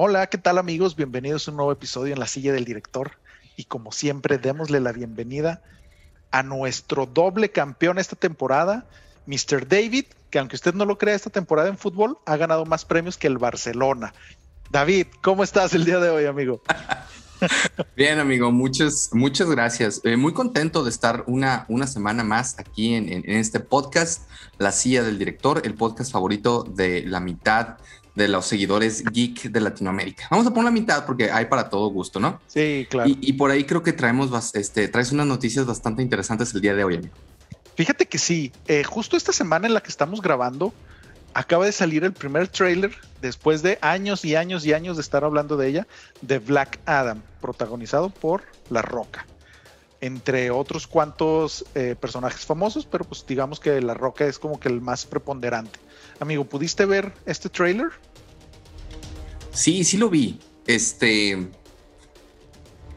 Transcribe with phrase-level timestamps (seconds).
[0.00, 0.94] Hola, ¿qué tal amigos?
[0.94, 3.18] Bienvenidos a un nuevo episodio en la silla del director.
[3.56, 5.60] Y como siempre, démosle la bienvenida
[6.30, 8.86] a nuestro doble campeón esta temporada,
[9.26, 9.66] Mr.
[9.66, 13.16] David, que aunque usted no lo crea, esta temporada en fútbol ha ganado más premios
[13.16, 14.14] que el Barcelona.
[14.70, 16.62] David, ¿cómo estás el día de hoy, amigo?
[17.96, 20.00] Bien, amigo, muchas, muchas gracias.
[20.04, 24.28] Eh, muy contento de estar una, una semana más aquí en, en, este podcast,
[24.58, 27.78] La Silla del Director, el podcast favorito de la mitad
[28.18, 30.26] de los seguidores geek de Latinoamérica.
[30.30, 32.40] Vamos a poner la mitad porque hay para todo gusto, ¿no?
[32.48, 33.08] Sí, claro.
[33.08, 36.84] Y, por ahí creo que traemos, este, traes unas noticias bastante interesantes el día de
[36.84, 37.14] hoy, amigo.
[37.76, 40.74] Fíjate que sí, eh, justo esta semana en la que estamos grabando,
[41.32, 42.90] acaba de salir el primer trailer
[43.22, 45.86] después de años y años y años de estar hablando de ella,
[46.20, 49.26] de Black Adam, protagonizado por La Roca.
[50.00, 54.68] Entre otros cuantos eh, personajes famosos, pero pues digamos que La Roca es como que
[54.68, 55.78] el más preponderante.
[56.18, 57.90] Amigo, ¿pudiste ver este trailer?
[59.58, 60.38] Sí, sí lo vi.
[60.68, 61.48] Este.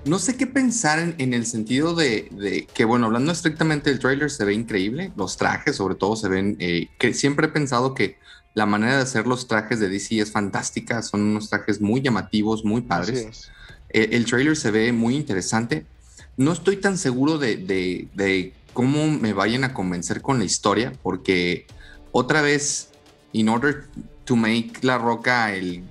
[0.05, 4.45] No sé qué pensar en, el sentido de, que, bueno, hablando estrictamente del trailer, se
[4.45, 5.11] ve increíble.
[5.15, 6.57] Los trajes, sobre todo, se ven.
[6.59, 8.17] Eh, que siempre he pensado que
[8.53, 11.01] la manera de hacer los trajes de DC es fantástica.
[11.01, 13.49] Son unos trajes muy llamativos, muy padres.
[13.89, 15.87] Eh, el trailer se ve muy interesante.
[16.37, 21.65] No estoy tan seguro de, de, cómo me vayan a convencer con la historia, porque
[22.11, 22.89] otra vez,
[23.33, 23.87] in order
[24.25, 25.83] to make La Roca el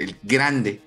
[0.00, 0.80] el grande,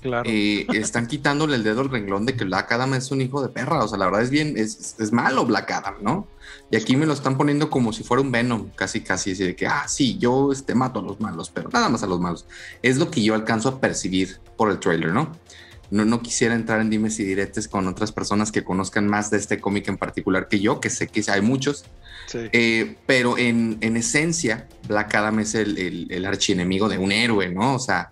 [0.00, 0.28] claro.
[0.28, 3.48] Eh, están quitándole el dedo al renglón de que Black Adam es un hijo de
[3.48, 3.84] perra.
[3.84, 6.26] O sea, la verdad es bien, es, es malo Black Adam, ¿no?
[6.70, 9.54] Y aquí me lo están poniendo como si fuera un Venom, casi, casi, así de
[9.54, 12.46] que, ah, sí, yo este, mato a los malos, pero nada más a los malos.
[12.82, 15.32] Es lo que yo alcanzo a percibir por el trailer, ¿no?
[15.90, 19.36] No, no quisiera entrar en dimes y diretes con otras personas que conozcan más de
[19.36, 21.84] este cómic en particular que yo, que sé que hay muchos.
[22.34, 27.48] Eh, pero en, en, esencia, Black Adam es el, el, el archienemigo de un héroe,
[27.50, 27.76] ¿no?
[27.76, 28.10] O sea,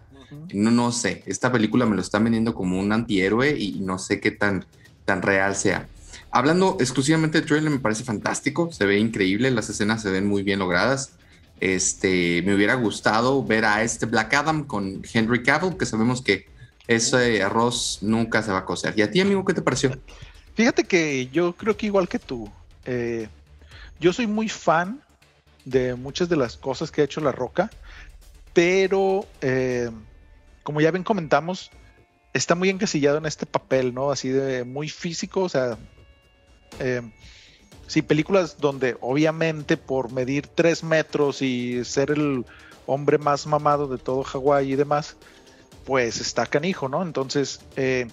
[0.53, 4.20] no, no sé, esta película me lo están vendiendo como un antihéroe y no sé
[4.20, 4.66] qué tan,
[5.05, 5.88] tan real sea.
[6.31, 10.43] Hablando exclusivamente del trailer, me parece fantástico, se ve increíble, las escenas se ven muy
[10.43, 11.12] bien logradas.
[11.60, 16.47] Este, me hubiera gustado ver a este Black Adam con Henry Cavill, que sabemos que
[16.88, 18.94] ese arroz nunca se va a cocer.
[18.97, 19.97] ¿Y a ti, amigo, qué te pareció?
[20.54, 22.50] Fíjate que yo creo que igual que tú,
[22.84, 23.28] eh,
[24.00, 25.00] yo soy muy fan
[25.65, 27.70] de muchas de las cosas que ha hecho La Roca,
[28.53, 29.91] pero eh,
[30.64, 31.70] como ya bien comentamos,
[32.32, 34.10] está muy encasillado en este papel, ¿no?
[34.10, 35.78] Así de muy físico, o sea,
[36.80, 37.02] eh,
[37.86, 42.44] sí, películas donde obviamente por medir tres metros y ser el
[42.86, 45.16] hombre más mamado de todo Hawái y demás,
[45.84, 47.02] pues está canijo, ¿no?
[47.02, 48.08] Entonces, eh,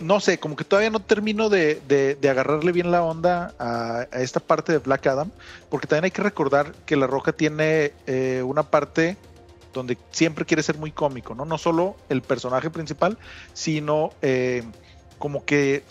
[0.00, 4.72] no sé, como que todavía no termino de, agarrarle bien la onda a, esta parte
[4.72, 5.30] de Black Adam,
[5.68, 9.16] porque también hay que recordar que La Roca tiene eh, una parte
[9.76, 11.44] donde siempre quiere ser muy cómico, ¿no?
[11.44, 13.18] No solo el personaje principal,
[13.52, 14.64] sino eh,
[15.18, 15.84] como que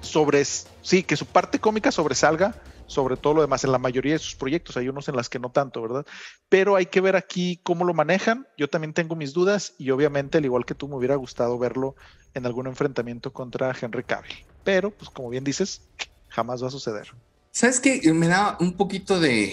[0.00, 2.54] sobre, sí, que su parte cómica sobresalga
[2.88, 5.38] sobre todo lo demás en la mayoría de sus proyectos, hay unos en las que
[5.38, 6.06] no tanto, ¿verdad?
[6.48, 10.38] Pero hay que ver aquí cómo lo manejan, yo también tengo mis dudas y obviamente
[10.38, 11.94] al igual que tú me hubiera gustado verlo
[12.34, 15.82] en algún enfrentamiento contra Henry Cavill, pero pues como bien dices,
[16.28, 17.12] jamás va a suceder.
[17.50, 18.00] ¿Sabes qué?
[18.12, 19.52] Me da un poquito de,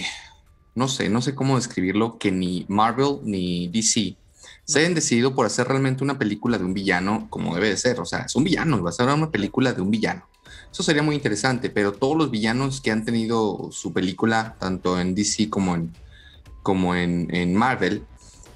[0.75, 4.15] no sé, no sé cómo describirlo, que ni Marvel ni DC
[4.65, 7.99] se hayan decidido por hacer realmente una película de un villano como debe de ser.
[7.99, 10.27] O sea, es un villano, va a ser una película de un villano.
[10.71, 15.15] Eso sería muy interesante, pero todos los villanos que han tenido su película, tanto en
[15.15, 15.93] DC como en,
[16.63, 18.03] como en, en Marvel,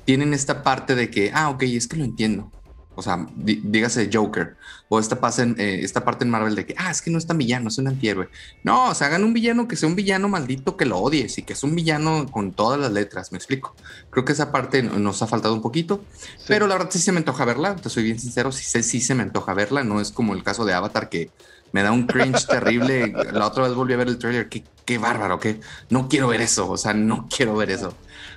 [0.04, 2.52] tienen esta parte de que, ah, ok, es que lo entiendo.
[3.00, 4.58] O sea, dígase Joker.
[4.90, 5.18] O esta,
[5.58, 7.78] eh, esta parte en Marvel de que, ah, es que no es tan villano, es
[7.78, 8.28] un antihéroe.
[8.64, 11.44] No, o sea, hagan un villano que sea un villano maldito que lo odies y
[11.44, 13.74] que es un villano con todas las letras, me explico.
[14.10, 16.04] Creo que esa parte nos ha faltado un poquito,
[16.46, 19.16] pero la verdad sí se me antoja verla, te soy bien sincero, sí, sí se
[19.16, 21.32] me antoja verla, no es como el caso de Avatar que
[21.72, 23.14] me da un cringe terrible.
[23.32, 26.42] La otra vez volví a ver el trailer, qué, qué bárbaro, que no quiero ver
[26.42, 27.94] eso, o sea, no quiero ver eso.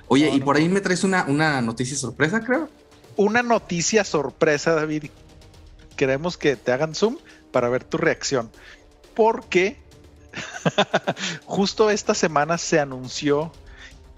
[0.07, 2.69] Oye, y por ahí me traes una, una noticia sorpresa, creo
[3.15, 5.05] una noticia sorpresa, David.
[5.95, 7.17] Queremos que te hagan zoom
[7.51, 8.51] para ver tu reacción.
[9.13, 9.77] Porque
[11.45, 13.51] justo esta semana se anunció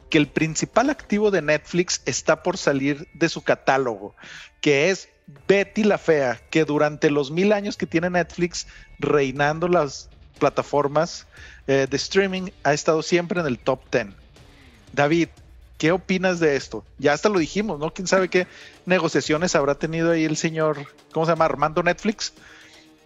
[0.10, 4.16] que el principal activo de Netflix está por salir de su catálogo,
[4.62, 5.10] que es
[5.48, 8.68] Betty la Fea, que durante los mil años que tiene Netflix
[9.00, 10.10] reinando las
[10.40, 11.28] plataformas
[11.68, 14.08] eh, de streaming ha estado siempre en el top 10.
[14.94, 15.30] David,
[15.86, 16.84] ¿Qué opinas de esto?
[16.98, 17.94] Ya hasta lo dijimos, ¿no?
[17.94, 18.48] ¿Quién sabe qué
[18.88, 20.80] negociaciones habrá tenido ahí el señor,
[21.12, 21.46] ¿cómo se llama?
[21.46, 22.34] Armando Netflix,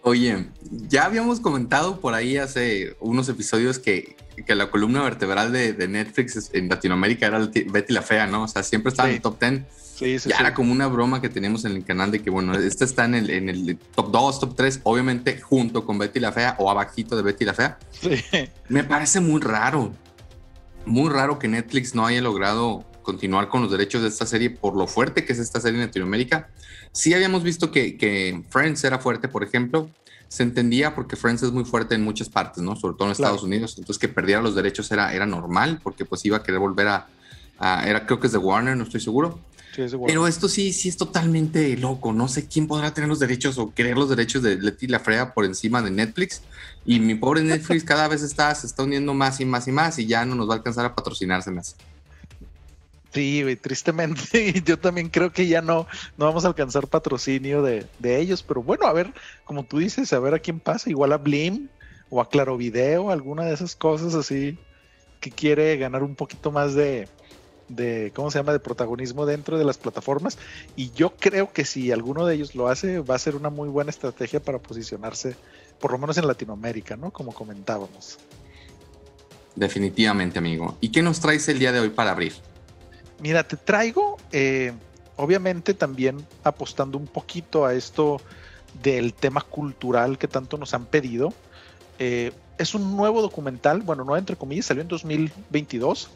[0.00, 0.46] Oye,
[0.88, 4.16] ya habíamos comentado por ahí hace unos episodios que,
[4.46, 8.44] la columna vertebral de, Netflix en Latinoamérica era Betty la Fea, ¿no?
[8.44, 9.62] O sea, siempre estaba en el top 10.
[9.96, 12.54] Sí, sí, ya era como una broma que teníamos en el canal de que, bueno,
[12.54, 16.32] esta está en el, en el top 2, top 3, obviamente junto con Betty la
[16.32, 17.78] Fea o abajito de Betty la Fea.
[17.90, 18.24] Sí.
[18.70, 19.92] Me parece muy raro,
[20.86, 24.76] muy raro que Netflix no haya logrado continuar con los derechos de esta serie por
[24.76, 26.48] lo fuerte que es esta serie en Latinoamérica.
[26.92, 29.90] Sí habíamos visto que, que Friends era fuerte, por ejemplo.
[30.28, 32.76] Se entendía porque Friends es muy fuerte en muchas partes, ¿no?
[32.76, 33.74] Sobre todo en Estados Unidos.
[33.78, 37.08] Entonces que perdiera los derechos era, era normal porque pues iba a querer volver a,
[37.84, 39.40] era creo que es de Warner, no estoy seguro.
[39.74, 40.14] Sí, es de Warner.
[40.14, 42.12] Pero esto sí, sí es totalmente loco.
[42.12, 45.34] No sé quién podrá tener los derechos o querer los derechos de Letty la Frea
[45.34, 46.42] por encima de Netflix.
[46.84, 49.98] Y mi pobre Netflix cada vez está, se está uniendo más y más y más
[49.98, 51.76] y ya no nos va a alcanzar a patrocinarse más.
[53.12, 55.86] Sí, tristemente, yo también creo que ya no,
[56.16, 59.12] no vamos a alcanzar patrocinio de, ellos, pero bueno, a ver,
[59.44, 61.68] como tú dices, a ver a quién pasa, igual a Blim
[62.08, 64.58] o a Claro Video, alguna de esas cosas así
[65.20, 67.08] que quiere ganar un poquito más de,
[67.68, 70.38] de, ¿cómo se llama?, de protagonismo dentro de las plataformas.
[70.76, 73.68] Y yo creo que si alguno de ellos lo hace, va a ser una muy
[73.68, 75.36] buena estrategia para posicionarse,
[75.80, 77.10] por lo menos en Latinoamérica, ¿no?
[77.10, 78.18] Como comentábamos.
[79.56, 80.76] Definitivamente, amigo.
[80.80, 82.34] ¿Y qué nos traes el día de hoy para abrir?
[83.20, 84.72] Mira, te traigo, eh,
[85.16, 88.20] obviamente también apostando un poquito a esto
[88.82, 91.32] del tema cultural que tanto nos han pedido.
[91.98, 96.10] Eh, es un nuevo documental, bueno, no entre comillas, salió en 2022.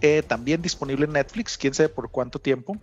[0.00, 2.76] Eh, también disponible en Netflix, quién sabe por cuánto tiempo.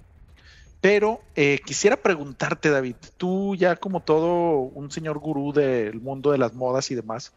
[0.82, 1.22] Pero
[1.66, 6.90] quisiera preguntarte, David, tú ya como todo un señor gurú del mundo de las modas
[6.90, 7.34] y demás,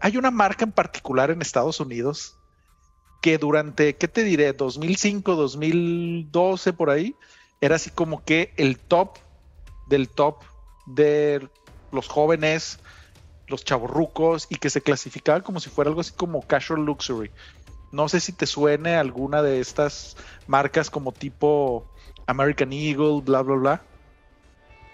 [0.00, 2.36] ¿hay una marca en particular en Estados Unidos
[3.22, 4.52] que durante, ¿qué te diré?
[4.52, 7.16] 2005, 2012 por ahí,
[7.60, 9.18] era así como que el top
[9.86, 10.42] del top
[10.86, 11.48] de
[11.92, 12.80] los jóvenes,
[13.46, 17.30] los chavorrucos y que se clasificaba como si fuera algo así como casual luxury.
[17.92, 20.16] No sé si te suene alguna de estas
[20.46, 21.90] marcas como tipo
[22.28, 23.82] American Eagle, bla, bla, bla.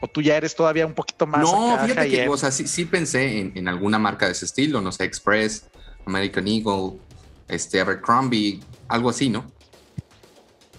[0.01, 1.43] O tú ya eres todavía un poquito más.
[1.43, 4.81] No, fíjate que, o sea, sí, sí pensé en, en, alguna marca de ese estilo,
[4.81, 5.67] no sé, Express,
[6.07, 6.99] American Eagle,
[7.49, 9.45] este Abercrombie, algo así, ¿no?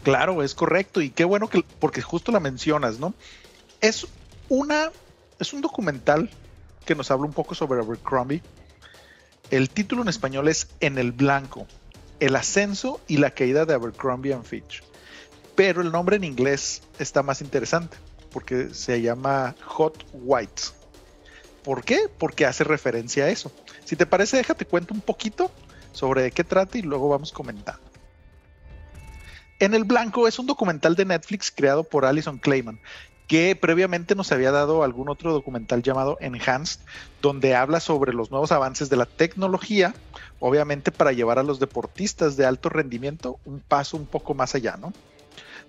[0.04, 3.14] Claro, es correcto y qué bueno que porque justo la mencionas, ¿no?
[3.82, 4.08] Es
[4.48, 4.92] una
[5.40, 6.30] es un documental
[6.86, 8.42] que nos habla un poco sobre Abercrombie.
[9.52, 11.68] El título en español es En el blanco,
[12.20, 14.84] el ascenso y la caída de Abercrombie and Fitch.
[15.56, 17.98] Pero el nombre en inglés está más interesante
[18.32, 20.74] porque se llama Hot Whites.
[21.64, 22.10] ¿Por qué?
[22.18, 23.52] Porque hace referencia a eso.
[23.86, 25.50] Si te parece, déjate cuento un poquito
[25.94, 27.82] sobre de qué trata y luego vamos comentando.
[29.60, 32.82] En el Blanco es un documental de Netflix creado por Alison Clayman,
[33.28, 36.82] que previamente nos había dado algún otro documental llamado Enhanced,
[37.22, 39.96] donde habla sobre los nuevos avances de la tecnología,
[40.40, 44.76] obviamente para llevar a los deportistas de alto rendimiento un paso un poco más allá,
[44.78, 44.92] ¿no?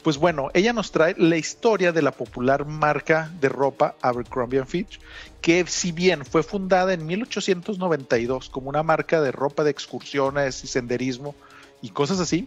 [0.06, 5.00] Pues bueno, ella nos trae la historia de la popular marca de ropa Abercrombie Fitch,
[5.40, 10.68] que si bien fue fundada en 1892 como una marca de ropa de excursiones y
[10.68, 11.34] senderismo
[11.82, 12.46] y cosas así,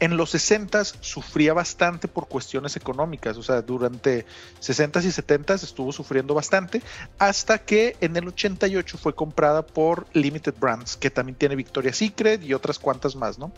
[0.00, 4.26] en los 60 sufría bastante por cuestiones económicas, o sea, durante
[4.60, 6.82] 60 y 70 estuvo sufriendo bastante,
[7.18, 12.42] hasta que en el 88 fue comprada por Limited Brands, que también tiene Victoria's Secret
[12.42, 13.52] y otras cuantas más, ¿no?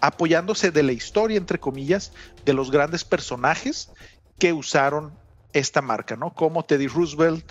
[0.00, 2.12] Apoyándose de la historia, entre comillas,
[2.44, 3.90] de los grandes personajes
[4.38, 5.12] que usaron
[5.52, 6.34] esta marca, ¿no?
[6.34, 7.50] Como Teddy Roosevelt,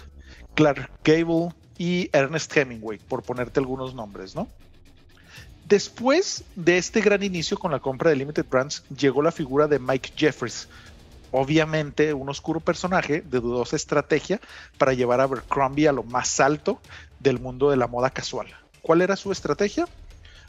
[0.55, 4.47] Clark Gable y Ernest Hemingway, por ponerte algunos nombres, ¿no?
[5.67, 9.79] Después de este gran inicio con la compra de Limited Brands, llegó la figura de
[9.79, 10.69] Mike Jeffries,
[11.31, 14.39] obviamente un oscuro personaje de dudosa estrategia
[14.77, 16.79] para llevar a Abercrombie a lo más alto
[17.19, 18.47] del mundo de la moda casual.
[18.81, 19.89] ¿Cuál era su estrategia?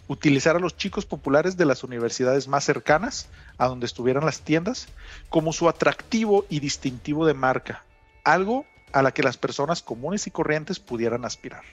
[0.06, 4.86] Utilizar a los chicos populares de las universidades más cercanas, a donde estuvieran las tiendas,
[5.30, 7.82] como su atractivo y distintivo de marca,
[8.22, 11.64] algo a la que las personas comunes y corrientes pudieran aspirar.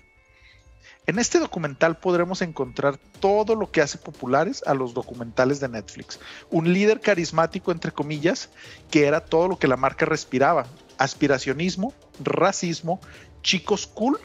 [1.07, 6.19] En este documental podremos encontrar todo lo que hace populares a los documentales de Netflix.
[6.49, 8.49] Un líder carismático, entre comillas,
[8.89, 10.65] que era todo lo que la marca respiraba.
[10.97, 11.93] Aspiracionismo,
[12.23, 12.99] racismo,
[13.43, 14.19] chicos cool,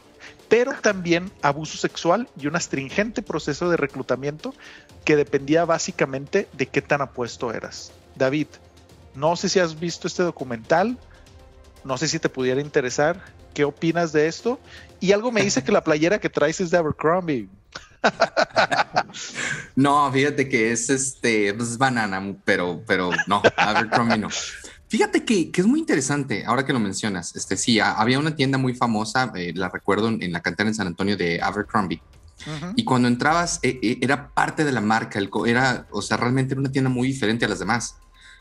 [0.48, 4.54] pero también abuso sexual y un astringente proceso de reclutamiento
[5.04, 7.92] que dependía básicamente de qué tan apuesto eras.
[8.16, 8.46] David,
[9.14, 10.98] no sé si has visto este documental,
[11.84, 13.22] no sé si te pudiera interesar.
[13.54, 14.60] ¿Qué opinas de esto?
[15.00, 17.48] Y algo me dice que la playera que traes es de Abercrombie.
[19.76, 24.28] no, fíjate que es este, pues, banana, pero, pero no, Abercrombie no.
[24.88, 27.36] Fíjate que, es muy interesante, ahora que lo mencionas.
[27.36, 30.86] Este, sí, había una tienda muy famosa, eh, la recuerdo en, la cantera en San
[30.86, 32.02] Antonio de Abercrombie.
[32.74, 36.60] Y cuando entrabas, eh, era parte de la marca, el, era, o sea, realmente era
[36.60, 37.98] una tienda muy diferente a las demás.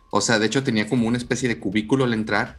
[0.10, 2.58] O sea, de hecho tenía como una especie de cubículo al entrar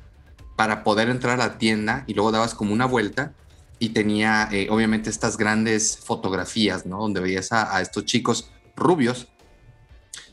[0.60, 3.32] para poder entrar a la tienda y luego dabas como una vuelta
[3.78, 6.98] y tenía obviamente estas grandes fotografías, ¿no?
[6.98, 9.28] Donde veías a, a estos chicos rubios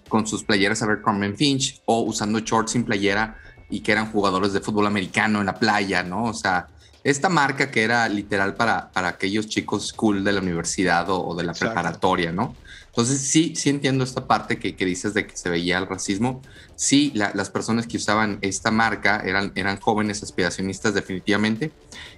[0.10, 3.38] con sus playeras Abercrombie Finch o usando shorts sin playera
[3.70, 6.26] y que eran jugadores de fútbol americano en la playa, ¿no?
[6.26, 6.68] O sea,
[7.04, 11.44] esta marca que era literal para, para aquellos chicos cool de la universidad o, de
[11.44, 12.56] la preparatoria, ¿no?
[12.88, 16.42] Entonces sí, sí entiendo esta parte que, que dices de que se veía el racismo.
[16.76, 21.72] Sí, las personas que usaban esta marca eran, eran jóvenes aspiracionistas definitivamente.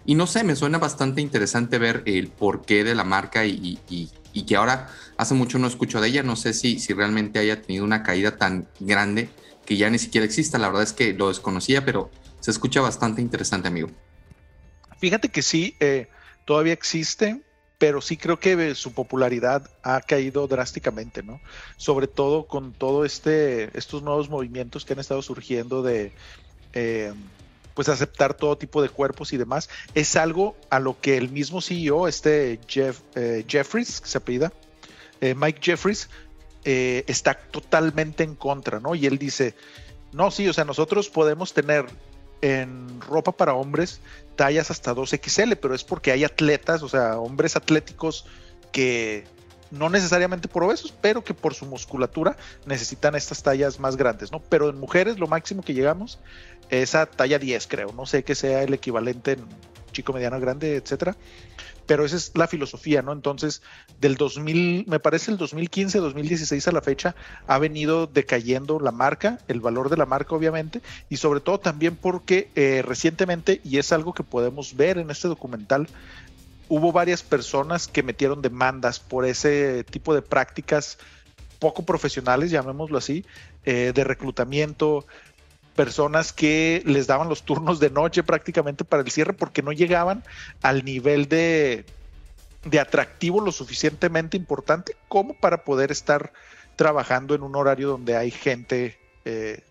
[0.06, 4.10] Y no sé, me suena bastante interesante ver el porqué de la marca y, y,
[4.32, 6.24] y que ahora hace mucho no escucho de ella.
[6.24, 9.30] No sé si, si realmente haya tenido una caída tan grande
[9.66, 10.58] que ya ni siquiera exista.
[10.58, 12.10] La verdad es que lo desconocía, pero
[12.40, 13.90] se escucha bastante interesante, amigo.
[15.00, 16.08] Fíjate que sí, eh,
[16.46, 17.42] todavía existe,
[17.78, 21.40] pero sí creo que su popularidad ha caído drásticamente, ¿no?
[21.78, 26.12] Sobre todo con todo este, estos nuevos movimientos que han estado surgiendo de
[26.74, 27.14] eh,
[27.74, 29.70] pues aceptar todo tipo de cuerpos y demás.
[29.96, 34.52] Es algo a lo que el mismo CEO, este Jeff, eh, Jeffries, se apellida,
[35.22, 36.10] Mike Jeffries,
[36.66, 38.94] eh, está totalmente en contra, ¿no?
[38.94, 39.56] Y él dice,
[40.12, 41.86] no, sí, o sea, nosotros podemos tener
[42.42, 44.00] en ropa para hombres
[44.36, 48.26] tallas hasta 2XL, pero es porque hay atletas, o sea, hombres atléticos
[48.72, 49.26] que
[49.72, 54.42] no necesariamente por obesos, pero que por su musculatura necesitan estas tallas más grandes, ¿no?
[54.42, 56.20] Pero en mujeres lo máximo que llegamos
[56.70, 59.46] es a talla 10, creo, no sé qué sea el equivalente en
[59.92, 61.16] chico, mediano, grande, etcétera
[61.90, 63.12] pero esa es la filosofía, ¿no?
[63.14, 63.64] Entonces,
[64.00, 67.16] del 2000, me parece el 2015, 2016 a la fecha,
[67.48, 71.96] ha venido decayendo la marca, el valor de la marca, obviamente, y sobre todo también
[71.96, 75.88] porque eh, recientemente, y es algo que podemos ver en este documental,
[76.68, 81.00] hubo varias personas que metieron demandas por ese tipo de prácticas
[81.58, 83.26] poco profesionales, llamémoslo así,
[83.66, 85.08] eh, de reclutamiento,
[85.80, 90.26] personas que les daban los turnos de noche prácticamente para el cierre porque no llegaban
[90.62, 91.86] al nivel de,
[92.66, 96.34] de atractivo lo suficientemente importante como para poder estar
[96.76, 99.64] trabajando en un horario donde hay gente, eh,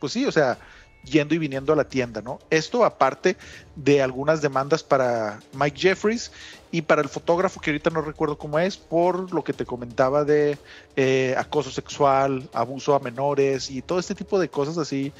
[0.00, 0.56] pues sí, o sea,
[1.04, 2.38] yendo y viniendo a la tienda, ¿no?
[2.50, 3.36] Esto aparte
[3.76, 6.32] de algunas demandas para Mike Jeffries
[6.70, 10.24] y para el fotógrafo, que ahorita no recuerdo cómo es, por lo que te comentaba
[10.24, 10.58] de
[10.96, 15.12] eh, acoso sexual, abuso a menores y todo este tipo de cosas así,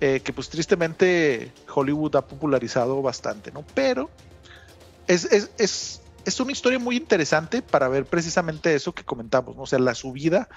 [0.00, 3.64] eh, que pues tristemente Hollywood ha popularizado bastante, ¿no?
[3.74, 4.10] Pero
[5.06, 9.62] es, es, es, es una historia muy interesante para ver precisamente eso que comentamos, ¿no?
[9.62, 10.48] O sea, la subida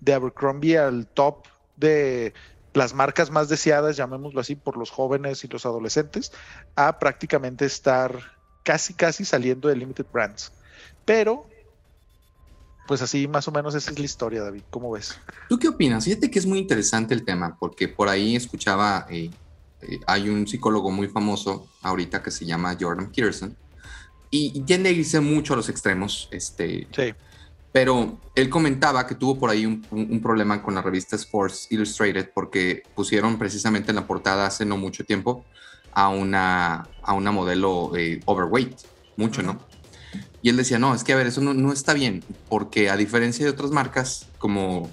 [0.00, 1.46] de Abercrombie al top
[1.76, 2.32] de
[2.74, 6.32] las marcas más deseadas, llamémoslo así, por los jóvenes y los adolescentes,
[6.76, 10.52] a prácticamente estar casi, casi saliendo de Limited Brands.
[11.04, 11.46] Pero,
[12.86, 14.62] pues así más o menos esa es la historia, David.
[14.70, 15.18] ¿Cómo ves?
[15.48, 16.04] ¿Tú qué opinas?
[16.04, 19.30] Fíjate que es muy interesante el tema, porque por ahí escuchaba, eh,
[19.82, 23.56] eh, hay un psicólogo muy famoso ahorita que se llama Jordan Peterson,
[24.32, 26.28] y, tiende a irse mucho a los extremos.
[26.30, 27.14] Este, sí
[27.72, 32.82] pero él comentaba que tuvo por ahí un, problema con la revista Sports Illustrated porque
[32.94, 35.44] pusieron precisamente en la portada hace no mucho tiempo
[35.92, 38.76] a una, a una modelo eh, overweight,
[39.16, 39.58] mucho, ¿no?
[40.42, 42.96] Y él decía, no, es que a ver, eso no, no, está bien, porque a
[42.96, 44.88] diferencia de otras marcas como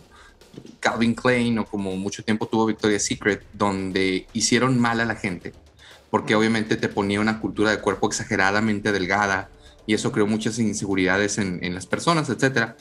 [0.80, 5.54] Calvin Klein o como mucho tiempo tuvo Victoria's Secret, donde hicieron mal a la gente,
[6.10, 9.50] porque obviamente te ponía una cultura de cuerpo exageradamente delgada,
[9.88, 12.76] y eso creó muchas inseguridades en, en las personas, etcétera.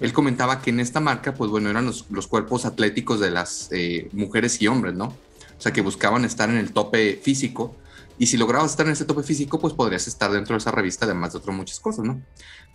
[0.00, 3.68] Él comentaba que en esta marca, pues bueno, eran los, los cuerpos atléticos de las
[3.70, 5.06] eh, mujeres y hombres, ¿no?
[5.06, 7.76] O sea, que buscaban estar en el tope físico.
[8.18, 11.04] Y si lograbas estar en ese tope físico, pues podrías estar dentro de esa revista,
[11.04, 12.22] además de otras muchas cosas, ¿no?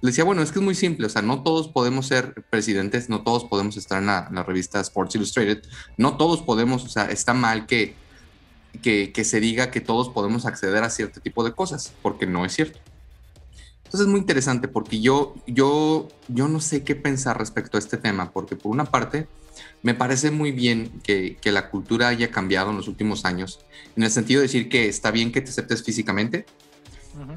[0.01, 3.09] Le decía, bueno, es que es muy simple, o sea, no todos podemos ser presidentes,
[3.09, 5.63] no todos podemos estar en la, en la revista Sports Illustrated,
[5.97, 7.95] no todos podemos, o sea, está mal que,
[8.83, 12.45] que, que se diga que todos podemos acceder a cierto tipo de cosas, porque no
[12.45, 12.79] es cierto.
[13.91, 17.97] Entonces es muy interesante porque yo, yo, yo no sé qué pensar respecto a este
[17.97, 19.27] tema, porque por una parte
[19.83, 23.59] me parece muy bien que, que, la cultura haya cambiado en los últimos años,
[23.97, 26.45] en el sentido de decir que está bien que te aceptes físicamente,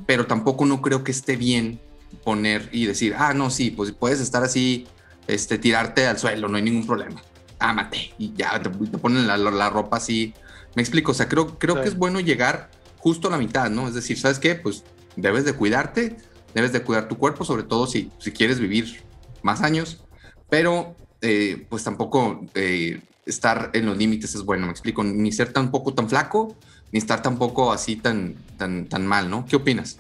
[0.07, 1.81] pero tampoco no creo que esté bien
[2.23, 4.87] poner y decir, ah, no, sí, pues puedes estar así,
[5.27, 7.21] este, tirarte al suelo, no hay ningún problema,
[7.59, 10.35] ámate, y ya te, ponen la, la, ropa así.
[10.77, 13.89] Me explico, o sea, creo, creo que es bueno llegar justo a la mitad, ¿no?
[13.89, 14.55] Es decir, ¿sabes qué?
[14.55, 14.85] Pues
[15.17, 16.17] debes de cuidarte,
[16.55, 19.03] debes de cuidar tu cuerpo, sobre todo si, si quieres vivir
[19.43, 20.05] más años,
[20.49, 25.53] pero eh, pues tampoco eh, estar en los límites es bueno, me explico, ni ser
[25.53, 26.57] tampoco tan flaco,
[26.93, 29.45] ni estar tampoco así tan, tan, tan mal, ¿no?
[29.47, 29.99] ¿Qué opinas?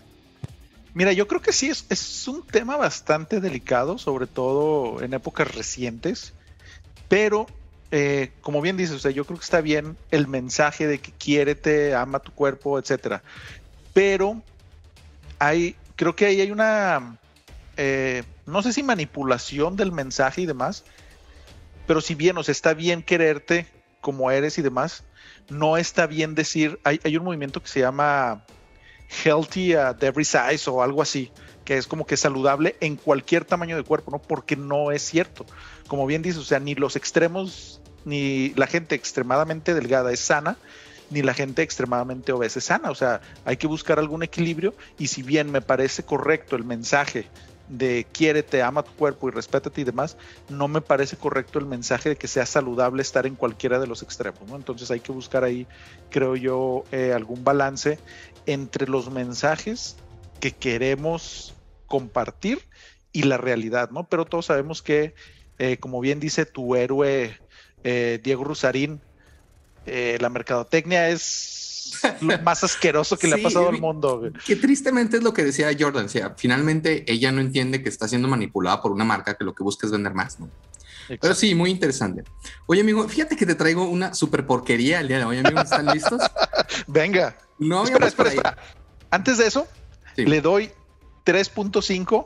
[0.95, 5.53] Mira, yo creo que sí, es, es un tema bastante delicado, sobre todo en épocas
[5.53, 6.35] recientes,
[7.09, 7.47] pero
[7.97, 11.13] eh, como bien dices, o sea, yo creo que está bien el mensaje de que
[11.13, 13.23] quiérete, ama tu cuerpo, etcétera.
[13.93, 14.43] Pero
[15.39, 17.19] hay, creo que ahí hay una,
[17.77, 20.85] eh, no sé si manipulación del mensaje y demás,
[21.87, 23.67] pero si bien, o sea, está bien quererte
[24.01, 25.05] como eres y demás,
[25.49, 28.45] no está bien decir, hay, hay un movimiento que se llama
[29.25, 31.31] healthy at every size o algo así,
[31.65, 34.21] que es como que saludable en cualquier tamaño de cuerpo, ¿no?
[34.21, 35.47] Porque no es cierto.
[35.87, 40.57] Como bien dices, o sea, ni los extremos, ni la gente extremadamente delgada es sana,
[41.15, 42.91] ni la gente extremadamente obesa es sana.
[42.91, 47.29] O sea, hay que buscar algún equilibrio y si bien me parece correcto el mensaje
[47.69, 50.19] de quiérete, ama tu cuerpo y respétate y demás,
[50.49, 54.03] no me parece correcto el mensaje de que sea saludable estar en cualquiera de los
[54.03, 54.57] extremos, ¿no?
[54.57, 55.67] Entonces hay que buscar ahí,
[56.11, 57.99] creo yo, eh, algún balance
[58.45, 59.97] entre los mensajes
[60.41, 61.55] que queremos
[61.87, 62.59] compartir
[63.13, 64.09] y la realidad, ¿no?
[64.09, 65.15] Pero todos sabemos que,
[65.59, 67.39] eh, como bien dice tu héroe
[67.85, 69.01] eh, Diego Rusarín,
[69.87, 74.31] eh, la mercadotecnia es lo más asqueroso que le ha pasado al mundo.
[74.47, 78.09] Que tristemente es lo que decía Jordan, o sea, finalmente ella no entiende que está
[78.09, 80.49] siendo manipulada por una marca que lo que busca es vender más, ¿no?
[81.21, 82.25] Pero sí, muy interesante.
[82.67, 85.65] Oye, amigo, fíjate que te traigo una super porquería el día de hoy, amigos.
[85.65, 86.23] ¿Están listos?
[86.87, 87.37] Venga.
[87.59, 88.57] No, espera, espera, espera.
[89.11, 89.69] Antes de eso,
[90.17, 90.71] le doy
[91.27, 92.25] 3.5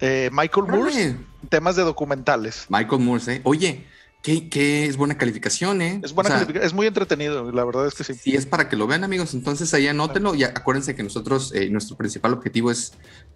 [0.00, 1.16] eh, Michael Moore
[1.48, 2.66] temas de documentales.
[2.68, 3.40] Michael Moore, ¿eh?
[3.44, 3.86] Oye,
[4.22, 6.00] ¿Qué, es buena calificación, ¿eh?
[6.04, 8.14] Es buena calificación, es muy entretenido, la verdad es que sí.
[8.14, 9.34] Sí, es para que lo vean, amigos.
[9.34, 12.92] Entonces ahí anótenlo y acuérdense que nosotros, eh, nuestro principal objetivo es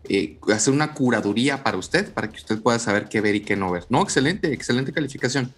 [0.08, 3.56] eh, hacer una curaduría para usted, para que usted pueda saber qué ver y qué
[3.56, 3.84] no ver.
[3.88, 5.52] No, excelente, excelente calificación.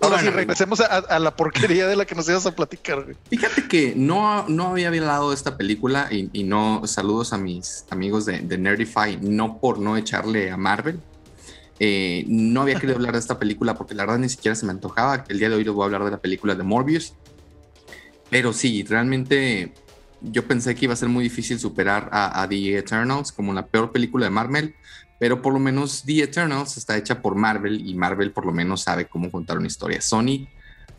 [0.00, 3.06] Ahora sí, regresemos a, la porquería de la que nos ibas a platicar.
[3.28, 8.24] Fíjate que no, no había hablado de esta película y, no saludos a mis amigos
[8.26, 11.00] de, de Nerdify, no por no echarle a Marvel,
[11.78, 14.72] eh, no había querido hablar de esta película porque la verdad ni siquiera se me
[14.72, 15.24] antojaba.
[15.28, 17.14] El día de hoy les voy a hablar de la película de Morbius.
[18.30, 19.72] Pero sí, realmente
[20.20, 23.92] yo pensé que iba a ser muy difícil superar a, The Eternals como la peor
[23.92, 24.74] película de Marvel.
[25.18, 28.82] Pero por lo menos The Eternals está hecha por Marvel y Marvel por lo menos
[28.82, 30.00] sabe cómo contar una historia.
[30.00, 30.48] Sony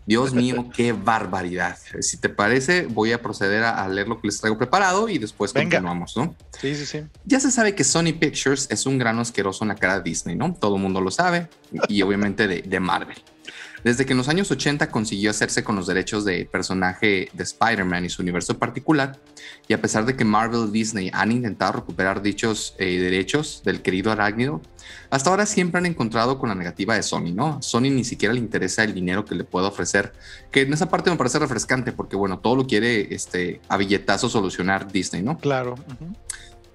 [0.07, 1.77] Dios mío, qué barbaridad.
[1.99, 5.53] Si te parece, voy a proceder a, leer lo que les traigo preparado y después
[5.53, 6.35] continuamos, ¿no?
[6.59, 7.03] Sí, sí, sí.
[7.25, 10.35] Ya se sabe que Sony Pictures es un gran asqueroso en la cara de Disney,
[10.35, 10.53] ¿no?
[10.53, 11.49] Todo el mundo lo sabe
[11.87, 13.17] y obviamente de Marvel.
[13.83, 18.05] Desde que en los años 80 consiguió hacerse con los derechos de personaje de Spider-Man
[18.05, 19.19] y su universo particular,
[19.67, 23.81] y a pesar de que Marvel y Disney han intentado recuperar dichos eh, derechos del
[23.81, 24.61] querido arácnido,
[25.09, 27.61] hasta ahora siempre han encontrado con la negativa de Sony, ¿no?
[27.61, 30.13] Sony ni siquiera le interesa el dinero que le pueda ofrecer,
[30.51, 34.29] que en esa parte me parece refrescante porque, bueno, todo lo quiere este, a billetazo
[34.29, 35.37] solucionar Disney, ¿no?
[35.37, 35.75] Claro.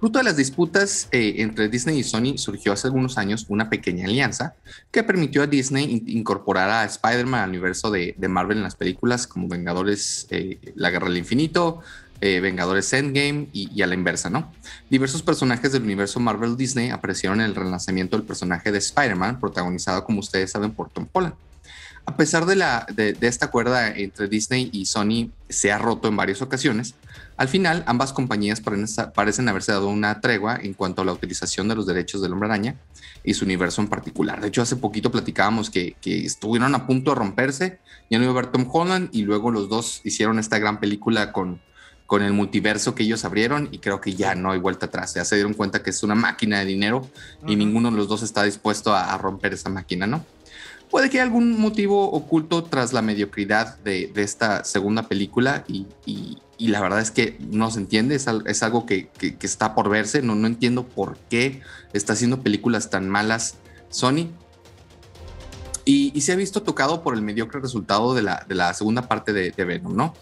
[0.03, 4.03] Fruto de las disputas eh, entre Disney y Sony surgió hace algunos años una pequeña
[4.03, 4.53] alianza
[4.91, 9.47] que permitió a Disney incorporar a Spider-Man al universo de, Marvel en las películas como
[9.47, 11.79] Vengadores, eh, La Guerra del Infinito,
[12.19, 14.51] eh, Vengadores Endgame y, a la inversa, ¿no?
[14.89, 20.03] Diversos personajes del universo Marvel Disney aparecieron en el relanzamiento del personaje de Spider-Man, protagonizado,
[20.03, 21.35] como ustedes saben, por Tom Holland.
[22.05, 26.17] A pesar de, la, de, esta cuerda entre Disney y Sony se ha roto en
[26.17, 26.95] varias ocasiones,
[27.37, 31.75] al final ambas compañías parecen haberse dado una tregua en cuanto a la utilización de
[31.75, 32.75] los derechos del hombre araña
[33.23, 34.41] y su universo en particular.
[34.41, 37.79] De hecho, hace poquito platicábamos que, estuvieron a punto de romperse,
[38.11, 41.31] ya no iba a ver Tom Holland y luego los dos hicieron esta gran película
[41.31, 41.61] con,
[42.05, 45.13] con el multiverso que ellos abrieron y creo que ya no hay vuelta atrás.
[45.13, 47.09] Ya se dieron cuenta que es una máquina de dinero
[47.47, 50.25] y ninguno de los dos está dispuesto a romper esa máquina, ¿no?
[50.93, 55.87] Puede que haya algún motivo oculto tras la mediocridad de, esta segunda película y,
[56.59, 58.27] la verdad es que no se entiende, es,
[58.61, 59.09] algo que,
[59.41, 61.61] está por verse, no, no entiendo por qué
[61.93, 63.55] está haciendo películas tan malas
[63.89, 64.27] Sony.
[65.83, 69.65] Y, se ha visto tocado por el mediocre resultado de la, segunda parte de, de
[69.65, 70.13] Venom, ¿no?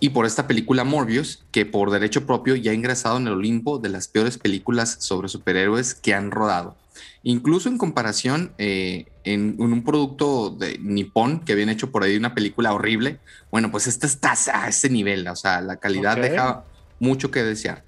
[0.00, 3.78] Y por esta película Morbius, que por derecho propio ya ha ingresado en el Olimpo
[3.78, 6.76] de las peores películas sobre superhéroes que han rodado.
[7.22, 12.34] Incluso en comparación eh, en, un producto de Nippon que habían hecho por ahí una
[12.34, 16.64] película horrible, bueno, pues esta está a ese nivel, o sea, la calidad deja
[16.98, 17.84] mucho que desear.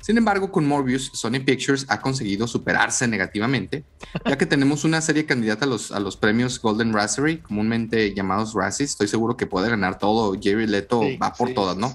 [0.00, 3.84] Sin embargo, con Morbius, Sony Pictures ha conseguido superarse negativamente,
[4.24, 8.54] ya que tenemos una serie candidata a los, a los premios Golden Raspberry, comúnmente llamados
[8.54, 8.92] Razzies.
[8.92, 10.34] Estoy seguro que puede ganar todo.
[10.40, 11.94] Jerry Leto va por todas, ¿no?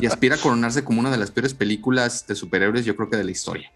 [0.00, 3.16] y aspira a coronarse como una de las peores películas de superhéroes, yo creo que
[3.16, 3.72] de la historia.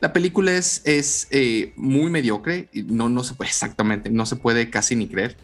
[0.00, 4.70] La película es, es eh, muy mediocre, no, no se puede exactamente, no se puede
[4.70, 5.36] casi ni creer.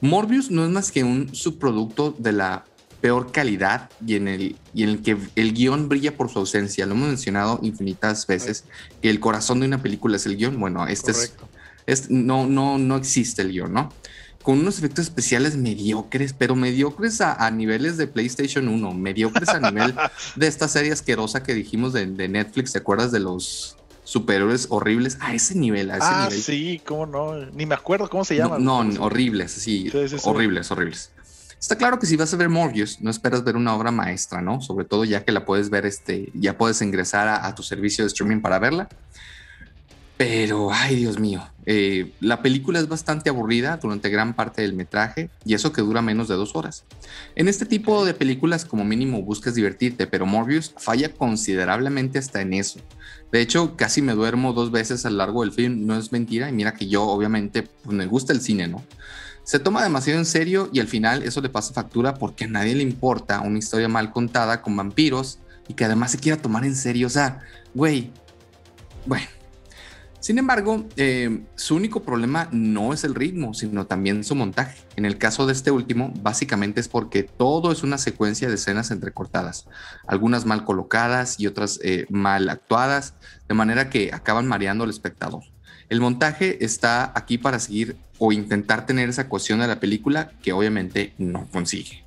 [0.00, 2.64] Morbius no es más que un subproducto de la
[3.00, 6.86] peor calidad y en el, y en el que el guion brilla por su ausencia.
[6.86, 8.64] Lo hemos mencionado infinitas veces,
[9.02, 10.58] que el corazón de una película es el guion.
[10.58, 11.34] Bueno, este es,
[11.86, 13.92] es, no, no, no existe el guion, ¿no?
[14.42, 19.94] Con unos efectos especiales mediocres, pero mediocres a, niveles de PlayStation 1, mediocres a nivel
[20.36, 23.76] de esta serie asquerosa que dijimos de, de Netflix, ¿te acuerdas de los
[24.10, 28.24] superhéroes horribles a ese nivel, a ese ah, sí, cómo no, ni me acuerdo cómo
[28.24, 28.58] se llama.
[28.58, 29.88] No, horribles, sí,
[30.24, 31.12] horribles, horribles.
[31.60, 34.60] Está claro que si vas a ver Morbius, no esperas ver una obra maestra, ¿no?
[34.62, 38.08] Sobre todo ya que la puedes ver, este, ya puedes ingresar a tu servicio de
[38.08, 38.88] streaming para verla.
[40.20, 45.30] Pero, ay Dios mío, eh, la película es bastante aburrida durante gran parte del metraje
[45.46, 46.84] y eso que dura menos de dos horas.
[47.36, 52.52] En este tipo de películas como mínimo buscas divertirte, pero Morbius falla considerablemente hasta en
[52.52, 52.80] eso.
[53.32, 56.48] De hecho, casi me duermo dos veces a lo largo del film, no es mentira,
[56.48, 58.84] y mira que yo obviamente pues, me gusta el cine, ¿no?
[59.44, 62.74] Se toma demasiado en serio y al final eso le pasa factura porque a nadie
[62.74, 66.76] le importa una historia mal contada con vampiros y que además se quiera tomar en
[66.76, 67.06] serio.
[67.06, 67.40] O sea,
[67.74, 68.12] güey,
[69.06, 69.39] bueno
[70.20, 74.78] sin embargo, eh, su único problema no es el ritmo, sino también su montaje.
[74.96, 78.90] En el caso de este último, básicamente es porque todo es una secuencia de escenas
[78.90, 79.66] entrecortadas,
[80.06, 83.14] algunas mal colocadas y otras eh, mal actuadas,
[83.48, 85.42] de manera que acaban mareando al espectador.
[85.88, 90.52] El montaje está aquí para seguir o intentar tener esa cohesión de la película que
[90.52, 92.04] obviamente no consigue.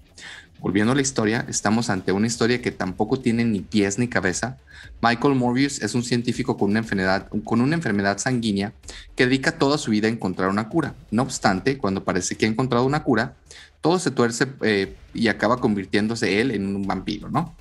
[0.63, 4.59] Volviendo a la historia, estamos ante una historia que tampoco tiene ni pies ni cabeza.
[5.01, 8.71] Michael Morbius es un científico con una enfermedad, con una enfermedad sanguínea
[9.13, 10.95] que dedica toda su vida a encontrar una cura.
[11.11, 13.33] No obstante, cuando parece que ha encontrado una cura,
[13.81, 17.53] todo se tuerce eh, y acaba convirtiéndose él en un vampiro, ¿no?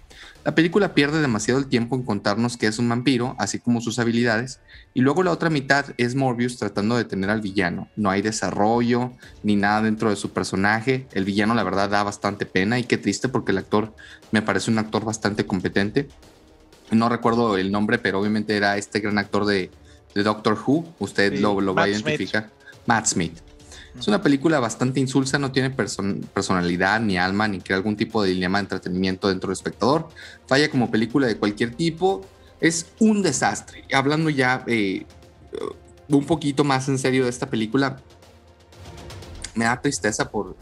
[0.44, 4.00] La película pierde demasiado el tiempo en contarnos que es un vampiro, así como sus
[4.00, 4.58] habilidades,
[4.92, 7.88] y luego la otra mitad es Morbius tratando de detener al villano.
[7.94, 9.12] No hay desarrollo
[9.44, 11.06] ni nada dentro de su personaje.
[11.12, 13.94] El villano, la verdad, da bastante pena y qué triste porque el actor
[14.32, 16.08] me parece un actor bastante competente.
[16.90, 19.70] No recuerdo el nombre, pero obviamente era este gran actor de,
[20.14, 20.92] Doctor Who.
[20.98, 22.50] Usted lo, va a identificar.
[22.86, 23.38] Matt Smith.
[23.98, 28.30] Es una película bastante insulsa, no tiene personalidad ni alma, ni crea algún tipo de
[28.30, 30.08] dilema de entretenimiento dentro del espectador.
[30.46, 32.24] Falla como película de cualquier tipo.
[32.60, 33.84] Es un desastre.
[33.92, 35.04] Hablando ya eh,
[36.08, 38.00] un poquito más en serio de esta película,
[39.54, 40.56] me da tristeza por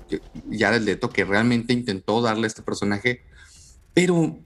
[0.51, 3.23] Jared Leto, que realmente intentó darle a este personaje,
[3.95, 4.38] pero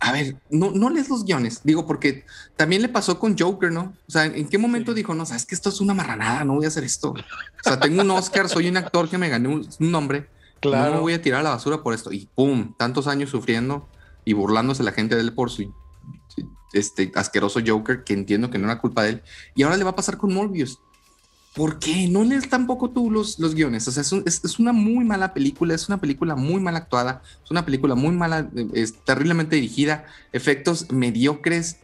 [0.00, 2.24] a ver, no, no lees los guiones, digo, porque
[2.56, 3.92] también le pasó con Joker, ¿no?
[4.08, 6.64] O sea, ¿en qué momento dijo, no, sabes que esto es una marranada, no voy
[6.64, 7.10] a hacer esto?
[7.10, 10.28] O sea, tengo un Oscar, soy un actor que me gané un, nombre,
[10.60, 10.90] claro.
[10.90, 12.12] no me voy a tirar a la basura por esto.
[12.12, 13.88] Y pum, tantos años sufriendo
[14.24, 15.70] y burlándose la gente de él por su
[16.72, 19.22] este asqueroso Joker, que entiendo que no era culpa de él.
[19.54, 20.80] Y ahora le va a pasar con Morbius.
[21.54, 22.06] ¿Por qué?
[22.06, 23.88] No lees tampoco tú los, los guiones.
[23.88, 27.64] O sea, es, una muy mala película, es una película muy mal actuada, es una
[27.64, 31.78] película muy mala, es terriblemente dirigida, efectos mediocres.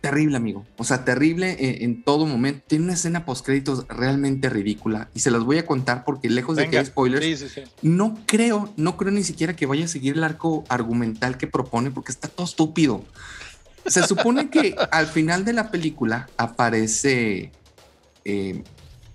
[0.00, 0.66] Terrible, amigo.
[0.78, 2.64] O sea, terrible en, todo momento.
[2.66, 6.56] Tiene una escena post créditos realmente ridícula y se las voy a contar porque lejos
[6.56, 10.24] de que hay spoilers, no creo, no creo ni siquiera que vaya a seguir el
[10.24, 13.04] arco argumental que propone porque está todo estúpido.
[13.86, 17.52] Se supone que al final de la película aparece
[18.24, 18.62] eh,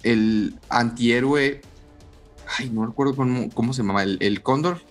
[0.04, 1.62] el antihéroe,
[2.58, 4.82] ay, no recuerdo cómo, se llamaba, el, cóndor,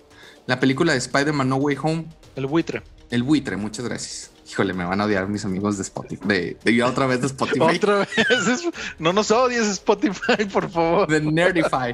[0.45, 2.05] la película de Spider-Man No Way Home.
[2.35, 2.83] El buitre.
[3.09, 4.31] El buitre, muchas gracias.
[4.49, 6.25] Híjole, me van a odiar mis amigos de Spotify.
[6.25, 7.59] De, de otra vez de Spotify.
[7.75, 8.07] otra vez.
[8.97, 11.07] No nos odies Spotify, por favor.
[11.07, 11.93] De Nerdify.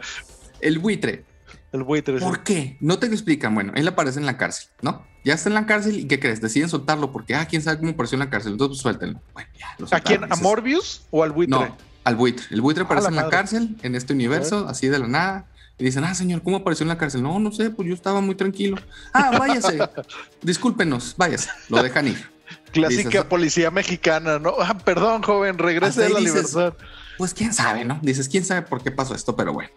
[0.59, 1.25] El buitre.
[1.71, 2.19] El buitre.
[2.19, 2.77] ¿Por qué?
[2.79, 3.55] No te lo explican.
[3.55, 5.03] Bueno, él aparece en la cárcel, ¿no?
[5.23, 6.41] Ya está en la cárcel y ¿qué crees?
[6.41, 8.51] Deciden soltarlo porque, ah, quién sabe cómo apareció en la cárcel.
[8.51, 9.21] Entonces, pues, suéltenlo.
[9.33, 10.23] Bueno, ya, ¿A quién?
[10.31, 11.57] ¿A Morbius o al buitre?
[11.57, 12.45] No, al buitre.
[12.51, 15.45] El buitre aparece en la cárcel, en este universo, así de la nada.
[15.77, 17.23] Y dicen, ah, señor, ¿cómo apareció en la cárcel?
[17.23, 18.77] No, no sé, pues yo estaba muy tranquilo.
[19.11, 19.79] Ah, váyase.
[20.41, 21.49] Discúlpenos, váyase.
[21.69, 22.29] Lo dejan ir.
[22.71, 24.53] Clásica policía mexicana, ¿no?
[24.59, 26.73] Ah, perdón, joven, regrese a la libertad.
[27.17, 27.99] Pues quién sabe, ¿no?
[28.01, 29.69] Dices, quién sabe por qué pasó esto, pero bueno.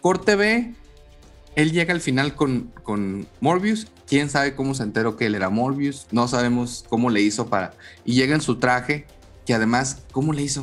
[0.00, 0.74] Corte B,
[1.54, 3.88] él llega al final con, con Morbius.
[4.06, 6.06] Quién sabe cómo se enteró que él era Morbius.
[6.10, 7.74] No sabemos cómo le hizo para.
[8.04, 9.06] Y llega en su traje,
[9.44, 10.60] que además, ¿cómo le hizo?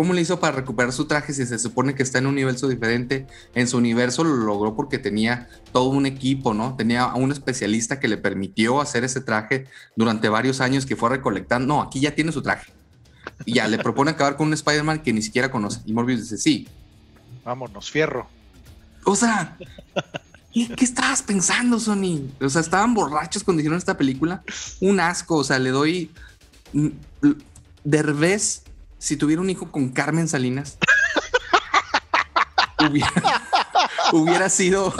[0.00, 2.68] ¿Cómo le hizo para recuperar su traje si se supone que está en un universo
[2.68, 3.26] diferente?
[3.54, 6.74] En su universo lo logró porque tenía todo un equipo, ¿no?
[6.74, 11.10] Tenía a un especialista que le permitió hacer ese traje durante varios años que fue
[11.10, 11.66] recolectando.
[11.74, 12.72] No, aquí ya tiene su traje.
[13.44, 15.82] Y ya le propone acabar con un Spider-Man que ni siquiera conoce.
[15.84, 16.66] Y Morbius dice, sí.
[17.44, 18.26] Vámonos, fierro.
[19.04, 19.58] O sea,
[20.54, 22.22] ¿qué, estabas pensando, Sony?
[22.40, 24.42] O sea, estaban borrachos cuando hicieron esta película.
[24.80, 26.10] Un asco, o sea, le doy
[27.84, 28.62] Derbez,
[29.00, 30.78] si tuviera un hijo con Carmen Salinas,
[34.12, 34.94] hubiera, sido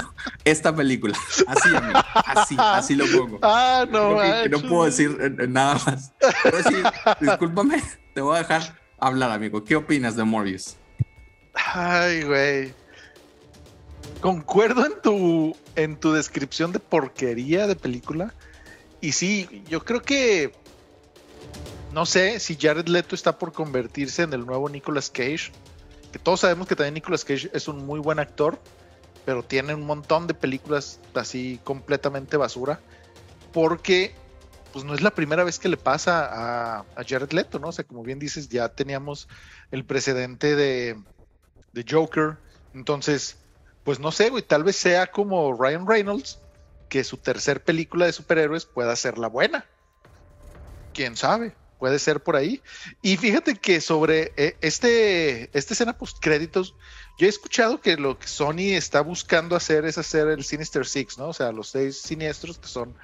[0.45, 1.17] esta película.
[1.47, 2.01] Así, amigo.
[2.15, 3.39] Así, así lo pongo.
[3.43, 4.17] Ah, no,
[4.49, 5.17] no puedo decir
[5.49, 6.13] nada más.
[6.43, 6.77] Pero sí,
[7.21, 7.83] discúlpame,
[8.15, 9.63] te voy a dejar hablar, amigo.
[9.65, 10.77] ¿Qué opinas de Morbius?
[11.55, 12.75] Ay, güey.
[14.23, 18.35] Concuerdo en tu, en tu descripción de porquería de película.
[19.03, 20.53] Y sí, yo creo que.
[21.93, 25.53] No sé si Jared Leto está por convertirse en el nuevo Nicolas Cage.
[26.13, 28.59] Que todos sabemos que también Nicolas Cage es un muy buen actor.
[29.25, 32.81] Pero tiene un montón de películas así completamente basura.
[33.53, 34.15] Porque
[34.73, 37.69] pues no es la primera vez que le pasa a, Jared Leto, ¿no?
[37.69, 39.29] O sea, como bien dices, ya teníamos
[39.73, 40.97] el precedente de,
[41.73, 42.37] de Joker.
[42.73, 43.37] Entonces,
[43.83, 46.39] pues no sé, güey, tal vez sea como Ryan Reynolds,
[46.89, 49.65] que su tercer película de superhéroes pueda ser la buena.
[50.93, 52.61] Quién sabe, puede ser por ahí.
[53.03, 56.75] Y fíjate que sobre eh, este, esta escena post créditos,
[57.19, 61.19] yo he escuchado que lo que Sony está buscando hacer es hacer el Sinister Six,
[61.19, 61.29] ¿no?
[61.29, 62.95] O sea, los seis siniestros que son,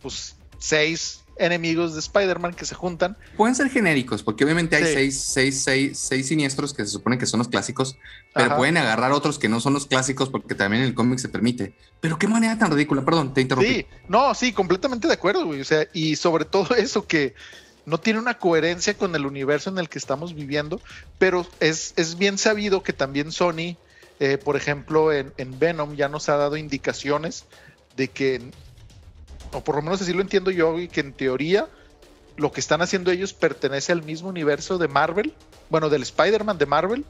[0.00, 3.16] pues, seis enemigos de Spider-Man que se juntan.
[3.36, 7.26] Pueden ser genéricos, porque obviamente hay seis, seis, seis, seis, siniestros que se supone que
[7.26, 7.96] son los clásicos,
[8.34, 11.74] pero pueden agarrar otros que no son los clásicos porque también el cómic se permite.
[12.00, 13.74] Pero qué manera tan ridícula, perdón, te interrumpí.
[13.74, 15.60] Sí, no, sí, completamente de acuerdo, güey.
[15.60, 17.34] O sea, y sobre todo eso que
[17.88, 20.80] no tiene una coherencia con el universo en el que estamos viviendo,
[21.18, 23.76] pero es, es bien sabido que también Sony,
[24.20, 27.44] eh, por ejemplo, en, en Venom ya nos ha dado indicaciones
[27.96, 28.42] de que
[29.52, 31.68] o por lo menos así lo entiendo yo, y que en teoría
[32.36, 35.34] lo que están haciendo ellos pertenece al mismo universo de Marvel,
[35.70, 37.04] bueno, del Spider-Man de Marvel,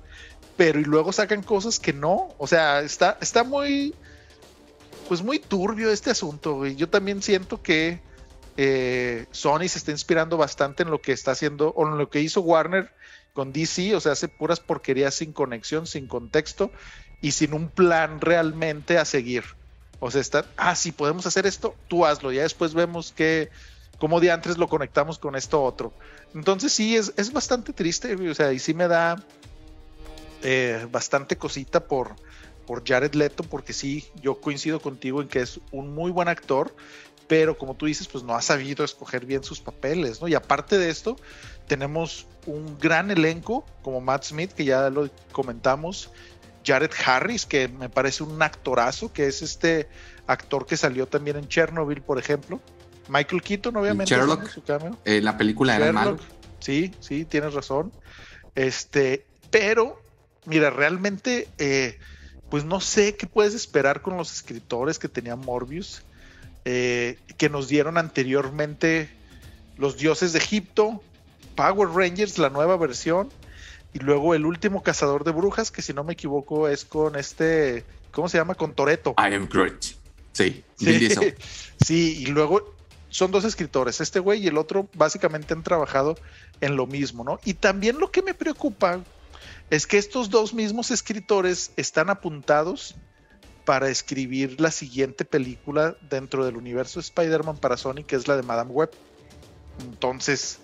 [0.56, 3.94] pero y luego sacan cosas que no, o sea, está, está muy,
[5.08, 8.00] pues muy turbio este asunto, y yo también siento que
[8.60, 12.20] eh, Sony se está inspirando bastante en lo que está haciendo, o en lo que
[12.20, 12.92] hizo Warner
[13.32, 16.72] con DC, o sea, hace puras porquerías sin conexión, sin contexto
[17.22, 19.44] y sin un plan realmente a seguir.
[20.00, 23.48] O sea, está, ah, sí, podemos hacer esto, tú hazlo, ya después vemos que,
[24.00, 25.92] cómo de antes lo conectamos con esto otro.
[26.34, 29.22] Entonces sí, es, es bastante triste, o sea, y sí me da
[30.42, 32.16] eh, bastante cosita por,
[32.66, 36.74] por Jared Leto, porque sí, yo coincido contigo en que es un muy buen actor,
[37.28, 40.28] pero como tú dices, pues no ha sabido escoger bien sus papeles, ¿no?
[40.28, 41.16] Y aparte de esto,
[41.66, 46.10] tenemos un gran elenco como Matt Smith, que ya lo comentamos,
[46.64, 49.88] Jared Harris, que me parece un actorazo, que es este
[50.26, 52.60] actor que salió también en Chernobyl, por ejemplo.
[53.08, 54.14] Michael Keaton, obviamente.
[54.14, 54.62] Sherlock, su.
[55.04, 56.18] Eh, la película era malo.
[56.60, 57.92] Sí, sí, tienes razón.
[58.54, 60.02] Este, pero,
[60.44, 61.98] mira, realmente, eh,
[62.50, 66.02] pues no sé qué puedes esperar con los escritores que tenía Morbius,
[66.70, 69.08] eh, que nos dieron anteriormente
[69.78, 71.02] Los Dioses de Egipto,
[71.54, 73.30] Power Rangers, la nueva versión,
[73.94, 77.84] y luego el último cazador de brujas, que si no me equivoco es con este,
[78.10, 78.54] ¿cómo se llama?
[78.54, 79.14] Con Toreto.
[79.16, 79.82] I am Groot.
[80.32, 81.08] Sí, sí,
[81.82, 82.76] sí, y luego
[83.08, 86.18] son dos escritores, este güey y el otro básicamente han trabajado
[86.60, 87.40] en lo mismo, ¿no?
[87.46, 89.00] Y también lo que me preocupa
[89.70, 92.94] es que estos dos mismos escritores están apuntados
[93.68, 98.42] para escribir la siguiente película dentro del universo Spider-Man para Sony, que es la de
[98.42, 98.92] Madame Web.
[99.84, 100.58] Entonces,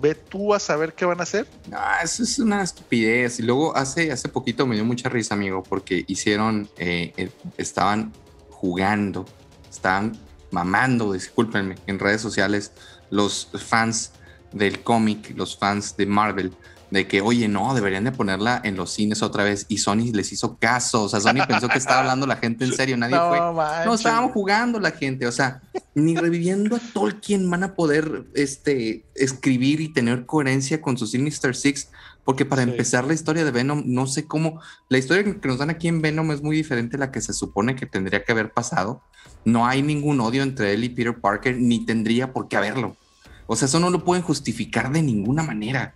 [0.00, 1.46] ve tú a saber qué van a hacer.
[1.70, 3.38] Ah, eso es una estupidez.
[3.38, 8.12] Y luego hace, hace poquito me dio mucha risa, amigo, porque hicieron, eh, eh, estaban
[8.50, 9.24] jugando,
[9.70, 10.18] estaban
[10.50, 12.72] mamando, discúlpenme, en redes sociales
[13.10, 14.10] los fans
[14.50, 16.52] del cómic, los fans de Marvel,
[16.92, 19.64] de que, oye, no, deberían de ponerla en los cines otra vez.
[19.70, 21.04] Y Sony les hizo caso.
[21.04, 22.98] O sea, Sony pensó que estaba hablando la gente en serio.
[22.98, 23.38] Nadie fue.
[23.86, 25.26] No, estaban jugando la gente.
[25.26, 25.62] O sea,
[25.94, 31.56] ni reviviendo a Tolkien van a poder este, escribir y tener coherencia con su Sinister
[31.56, 31.88] Six.
[32.24, 34.60] Porque para empezar la historia de Venom, no sé cómo.
[34.90, 37.32] La historia que nos dan aquí en Venom es muy diferente a la que se
[37.32, 39.00] supone que tendría que haber pasado.
[39.46, 42.98] No hay ningún odio entre él y Peter Parker, ni tendría por qué haberlo.
[43.46, 45.94] O sea, eso no lo pueden justificar de ninguna manera.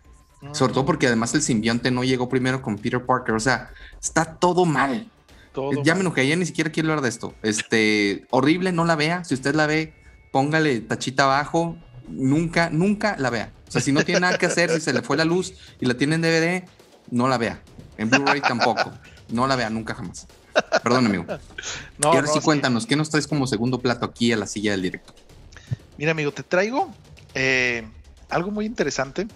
[0.53, 3.35] Sobre todo porque además el simbionte no llegó primero con Peter Parker.
[3.35, 3.70] O sea,
[4.01, 5.11] está todo mal.
[5.83, 7.35] ya me enojé, ya ni siquiera quiero hablar de esto.
[7.42, 9.25] Este, horrible, no la vea.
[9.25, 9.94] Si usted la ve,
[10.33, 11.77] póngale tachita abajo.
[12.09, 13.53] Nunca, nunca la vea.
[13.66, 15.87] O sea, si no tiene nada que hacer, si se le fue la luz y
[15.87, 16.68] la tiene en DVD,
[17.11, 17.61] no la vea.
[17.99, 18.92] En Blu-ray tampoco.
[19.29, 20.29] No la vea nunca jamás.
[20.83, 21.25] Perdón, amigo.
[21.99, 24.70] No, y ahora sí, cuéntanos, ¿qué nos traes como segundo plato aquí a la silla
[24.72, 25.14] del directo?
[25.99, 26.94] Mira, amigo, te traigo
[27.35, 27.87] eh,
[28.29, 29.27] algo muy interesante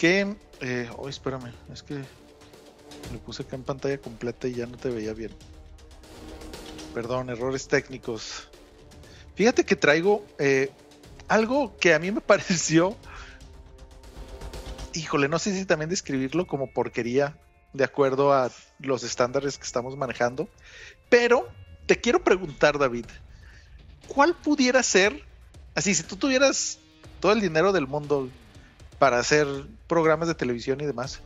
[0.00, 4.78] que, eh, oh, espérame, es que le puse acá en pantalla completa y ya no
[4.78, 5.30] te veía bien.
[6.94, 8.48] Perdón, errores técnicos.
[9.34, 10.70] Fíjate que traigo eh,
[11.28, 12.96] algo que a mí me pareció
[14.94, 17.36] híjole, no sé si también describirlo como porquería
[17.74, 20.48] de acuerdo a los estándares que estamos manejando,
[21.10, 21.46] pero
[21.84, 23.04] te quiero preguntar, David,
[24.08, 25.26] ¿cuál pudiera ser,
[25.74, 26.78] así, si tú tuvieras
[27.20, 28.30] todo el dinero del mundo
[29.00, 29.48] para hacer
[29.86, 31.20] programas de televisión y demás,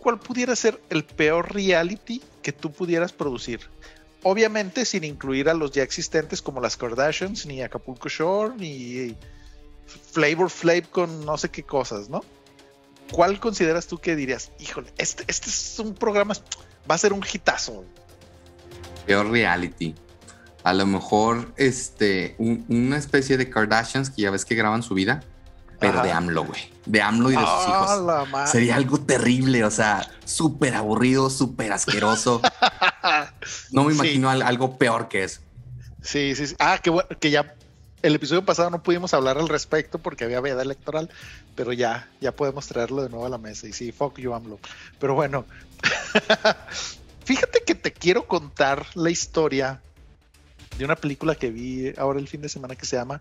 [0.00, 3.60] ¿cuál pudiera ser el peor reality que tú pudieras producir?
[4.22, 9.16] Obviamente sin incluir a los ya existentes como las Kardashians, ni Acapulco Shore, ni
[10.12, 12.24] Flavor Flav con no sé qué cosas, ¿no?
[13.10, 16.34] ¿Cuál consideras tú que dirías, híjole, este, este es un programa,
[16.88, 17.84] va a ser un hitazo?
[19.06, 19.92] Peor reality.
[20.62, 25.24] A lo mejor este, una especie de Kardashians que ya ves que graban su vida,
[25.78, 26.72] pero de AMLO, güey.
[26.86, 28.50] De AMLO y de sus ah, hijos.
[28.50, 32.40] Sería algo terrible, o sea, súper aburrido, súper asqueroso.
[33.70, 35.40] no me imagino algo peor que eso.
[36.02, 36.56] Sí, sí, sí.
[36.58, 37.54] Ah, que, que ya
[38.02, 41.10] el episodio pasado no pudimos hablar al respecto porque había veda electoral,
[41.54, 43.68] pero ya, ya podemos traerlo de nuevo a la mesa.
[43.68, 44.58] Y sí, fuck you, AMLO.
[44.98, 45.44] Pero bueno,
[47.24, 49.80] fíjate que te quiero contar la historia
[50.76, 53.20] de una película que vi ahora el fin de semana que se llama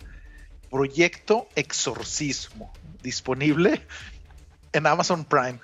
[0.70, 3.82] Proyecto Exorcismo, disponible
[4.74, 5.60] en Amazon Prime.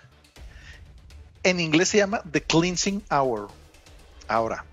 [1.44, 3.50] En inglés se llama The Cleansing Hour.
[4.28, 4.66] Ahora,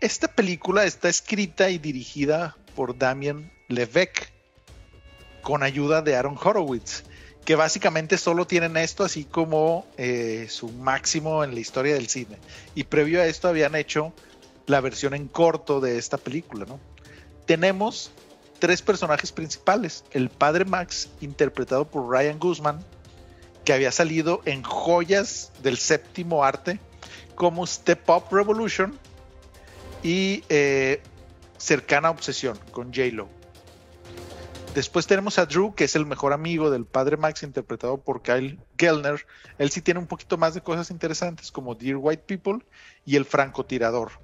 [0.00, 4.28] esta película está escrita y dirigida por Damien Levesque
[5.42, 7.04] con ayuda de Aaron Horowitz,
[7.44, 12.38] que básicamente solo tienen esto así como eh, su máximo en la historia del cine.
[12.74, 14.12] Y previo a esto habían hecho
[14.66, 16.80] la versión en corto de esta película, ¿no?
[17.46, 18.10] Tenemos
[18.64, 20.04] tres personajes principales.
[20.10, 22.82] El padre Max, interpretado por Ryan Guzman,
[23.62, 26.80] que había salido en joyas del séptimo arte,
[27.34, 28.98] como Step Up Revolution
[30.02, 31.02] y eh,
[31.58, 33.28] cercana obsesión con J-Lo.
[34.74, 38.58] Después tenemos a Drew, que es el mejor amigo del padre Max, interpretado por Kyle
[38.78, 39.26] Gellner.
[39.58, 42.64] Él sí tiene un poquito más de cosas interesantes, como Dear White People
[43.04, 44.23] y El francotirador.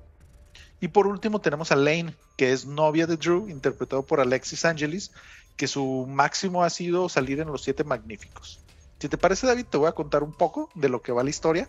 [0.80, 5.12] Y por último tenemos a Lane, que es novia de Drew, interpretado por Alexis Angelis,
[5.56, 8.60] que su máximo ha sido salir en Los Siete Magníficos.
[8.98, 11.30] Si te parece, David, te voy a contar un poco de lo que va la
[11.30, 11.68] historia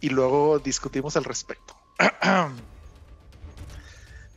[0.00, 1.76] y luego discutimos al respecto.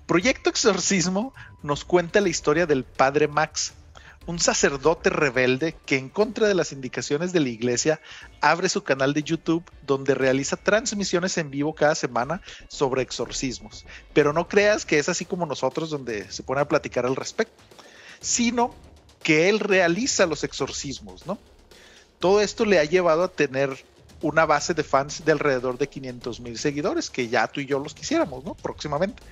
[0.08, 3.74] Proyecto Exorcismo nos cuenta la historia del padre Max,
[4.28, 8.00] un sacerdote rebelde que en contra de las indicaciones de la iglesia
[8.40, 13.86] abre su canal de YouTube donde realiza transmisiones en vivo cada semana sobre exorcismos.
[14.14, 17.62] Pero no creas que es así como nosotros donde se pone a platicar al respecto,
[18.20, 18.76] sino
[19.24, 21.38] que él realiza los exorcismos, ¿no?
[22.20, 23.84] Todo esto le ha llevado a tener
[24.22, 27.80] una base de fans de alrededor de 500 mil seguidores, que ya tú y yo
[27.80, 28.54] los quisiéramos, ¿no?
[28.54, 29.24] Próximamente.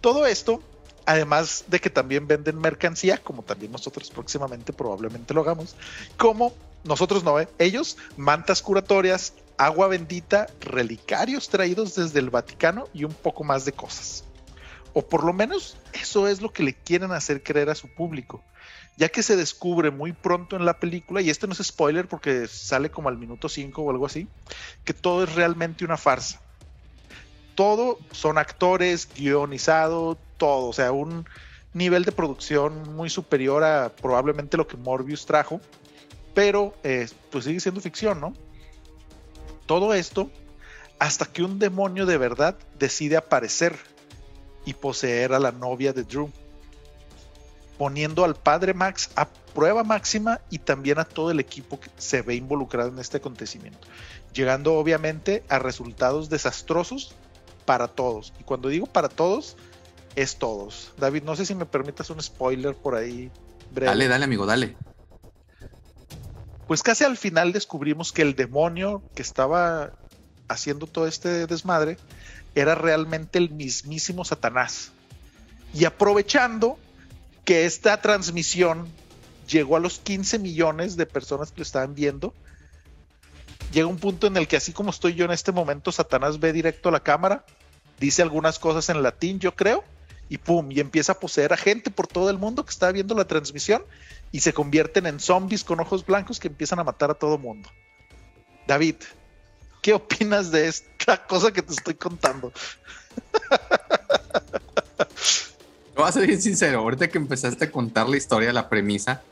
[0.00, 0.62] Todo esto,
[1.10, 5.74] además de que también venden mercancía, como también nosotros próximamente probablemente lo hagamos,
[6.16, 7.48] como nosotros no, ¿eh?
[7.58, 13.72] ellos, mantas curatorias, agua bendita, relicarios traídos desde el Vaticano y un poco más de
[13.72, 14.22] cosas.
[14.92, 18.44] O por lo menos eso es lo que le quieren hacer creer a su público,
[18.96, 22.46] ya que se descubre muy pronto en la película, y esto no es spoiler porque
[22.46, 24.28] sale como al minuto 5 o algo así,
[24.84, 26.40] que todo es realmente una farsa
[27.60, 31.26] todo son actores, guionizado, todo, o sea, un
[31.74, 35.60] nivel de producción muy superior a probablemente lo que Morbius trajo,
[36.32, 38.32] pero eh, pues sigue siendo ficción, ¿no?
[39.66, 40.30] Todo esto
[40.98, 43.76] hasta que un demonio de verdad decide aparecer
[44.64, 46.30] y poseer a la novia de Drew,
[47.76, 52.22] poniendo al padre Max a prueba máxima y también a todo el equipo que se
[52.22, 53.86] ve involucrado en este acontecimiento,
[54.32, 57.14] llegando obviamente a resultados desastrosos
[57.70, 58.32] para todos.
[58.40, 59.56] Y cuando digo para todos,
[60.16, 60.90] es todos.
[60.98, 63.30] David, no sé si me permitas un spoiler por ahí.
[63.70, 64.76] Dale, dale, amigo, dale.
[66.66, 69.92] Pues casi al final descubrimos que el demonio que estaba
[70.48, 71.96] haciendo todo este desmadre
[72.56, 74.90] era realmente el mismísimo Satanás.
[75.72, 76.76] Y aprovechando
[77.44, 78.88] que esta transmisión
[79.48, 82.34] llegó a los 15 millones de personas que lo estaban viendo,
[83.72, 86.52] llega un punto en el que así como estoy yo en este momento, Satanás ve
[86.52, 87.44] directo a la cámara,
[88.00, 89.84] dice algunas cosas en latín, yo creo,
[90.28, 93.14] y pum, y empieza a poseer a gente por todo el mundo que está viendo
[93.14, 93.84] la transmisión
[94.32, 97.68] y se convierten en zombies con ojos blancos que empiezan a matar a todo mundo.
[98.66, 98.96] David,
[99.82, 102.52] ¿qué opinas de esta cosa que te estoy contando?
[105.94, 109.22] Voy a ser bien sincero, ahorita que empezaste a contar la historia, la premisa,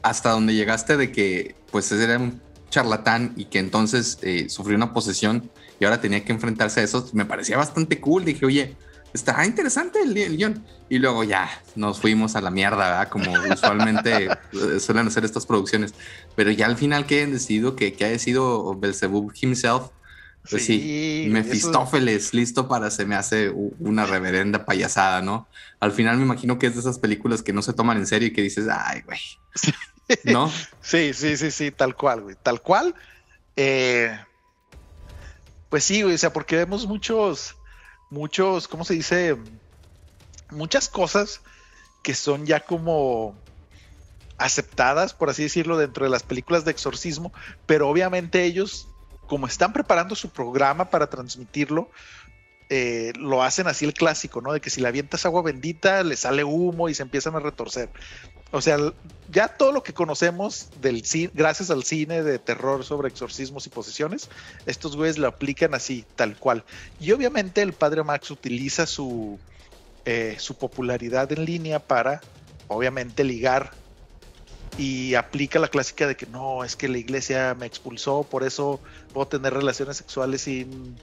[0.00, 4.94] hasta donde llegaste de que pues era un charlatán y que entonces eh, sufrió una
[4.94, 5.50] posesión
[5.80, 8.24] y ahora tenía que enfrentarse a eso, me parecía bastante cool.
[8.24, 8.76] Dije, oye,
[9.12, 10.64] está interesante el, guion.
[10.88, 13.08] Y luego ya nos fuimos a la mierda, ¿verdad?
[13.08, 15.94] Como usualmente eh, suelen hacer estas producciones.
[16.34, 19.90] Pero ya al final que han decidido que, que haya sido Belzebub himself,
[20.50, 25.46] pues sí, Mefistófeles, listo para se me hace una reverenda payasada, ¿no?
[25.78, 28.28] Al final me imagino que es de esas películas que no se toman en serio
[28.28, 29.20] y que dices, ay, güey.
[30.24, 30.50] ¿No?
[30.80, 32.36] Sí, sí, sí, sí, tal cual, güey.
[32.42, 32.94] Tal cual.
[33.56, 34.18] Eh,
[35.68, 37.56] pues sí, o sea, porque vemos muchos,
[38.10, 39.36] muchos, ¿cómo se dice?
[40.50, 41.40] Muchas cosas
[42.02, 43.36] que son ya como
[44.38, 47.32] aceptadas, por así decirlo, dentro de las películas de exorcismo,
[47.66, 48.88] pero obviamente ellos,
[49.26, 51.90] como están preparando su programa para transmitirlo,
[52.70, 54.52] eh, lo hacen así el clásico, ¿no?
[54.52, 57.90] De que si le avientas agua bendita, le sale humo y se empiezan a retorcer.
[58.50, 58.78] O sea,
[59.30, 63.70] ya todo lo que conocemos del cine, gracias al cine de terror sobre exorcismos y
[63.70, 64.30] posesiones,
[64.64, 66.64] estos güeyes lo aplican así, tal cual.
[66.98, 69.38] Y obviamente el padre Max utiliza su,
[70.06, 72.22] eh, su popularidad en línea para,
[72.68, 73.72] obviamente, ligar
[74.78, 78.80] y aplica la clásica de que no, es que la iglesia me expulsó, por eso
[79.12, 80.96] puedo tener relaciones sexuales sin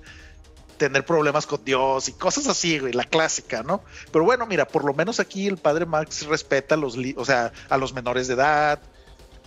[0.78, 3.84] tener problemas con Dios y cosas así, güey, la clásica, ¿no?
[4.12, 7.52] Pero bueno, mira, por lo menos aquí el padre Max respeta a los, o sea,
[7.70, 8.82] a los menores de edad,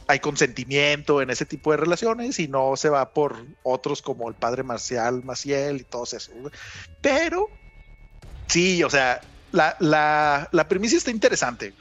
[0.07, 4.35] hay consentimiento en ese tipo de relaciones y no se va por otros como el
[4.35, 6.33] padre Marcial Maciel y todo eso.
[7.03, 7.51] Pero
[8.47, 9.20] sí, o sea,
[9.53, 11.74] la, la, la está interesante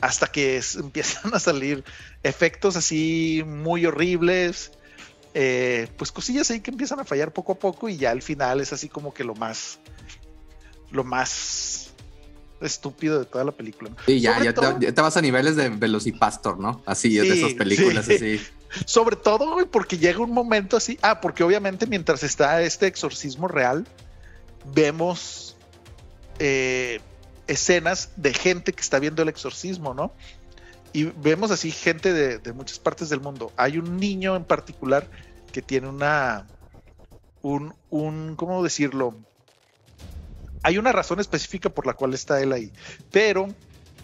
[0.00, 1.84] hasta que empiezan a salir
[2.22, 4.72] efectos así muy horribles
[5.34, 8.60] eh, pues cosillas ahí que empiezan a fallar poco a poco y ya al final
[8.60, 9.80] es así como que lo más,
[10.92, 11.92] lo más
[12.60, 13.90] estúpido de toda la película.
[14.06, 16.82] Sí, ya, ya, te, vas a niveles de Velocipastor, ¿no?
[16.86, 18.40] Así, de esas películas así.
[18.86, 23.86] Sobre todo, porque llega un momento así, ah, porque obviamente mientras está este exorcismo real,
[24.72, 25.56] vemos
[26.38, 27.00] eh,
[27.46, 30.12] escenas de gente que está viendo el exorcismo, ¿no?
[30.94, 33.52] Y vemos así gente de, muchas partes del mundo.
[33.56, 35.08] Hay un niño en particular
[35.52, 36.46] que tiene una,
[37.42, 39.16] un, un, ¿cómo decirlo?
[40.62, 42.72] Hay una razón específica por la cual está él ahí,
[43.10, 43.48] pero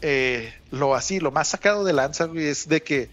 [0.02, 3.08] eh, lo así, lo más sacado de lanza es de que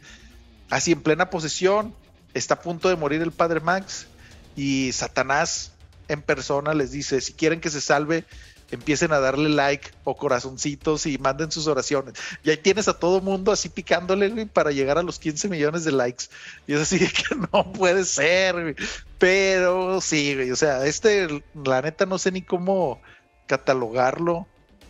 [0.72, 1.94] así en plena posesión
[2.34, 4.08] está a punto de morir el padre Max
[4.56, 5.74] y Satanás
[6.08, 8.26] en persona les dice, si quieren que se salve,
[8.72, 12.16] empiecen a darle like o corazoncitos y manden sus oraciones.
[12.44, 15.92] Y ahí tienes a todo mundo así picándole para llegar a los 15 millones de
[15.92, 16.26] likes.
[16.68, 18.76] Y es así que no puede ser,
[19.18, 23.02] pero sí, o sea, este, la neta no sé ni cómo
[23.48, 24.48] catalogarlo.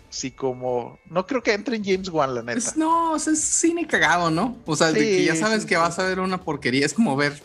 [0.09, 2.73] Sí, como no creo que entre en James Wan, la neta.
[2.77, 4.57] no, es cine cagado, ¿no?
[4.65, 7.39] O sea, de que ya sabes que vas a ver una porquería, es como ver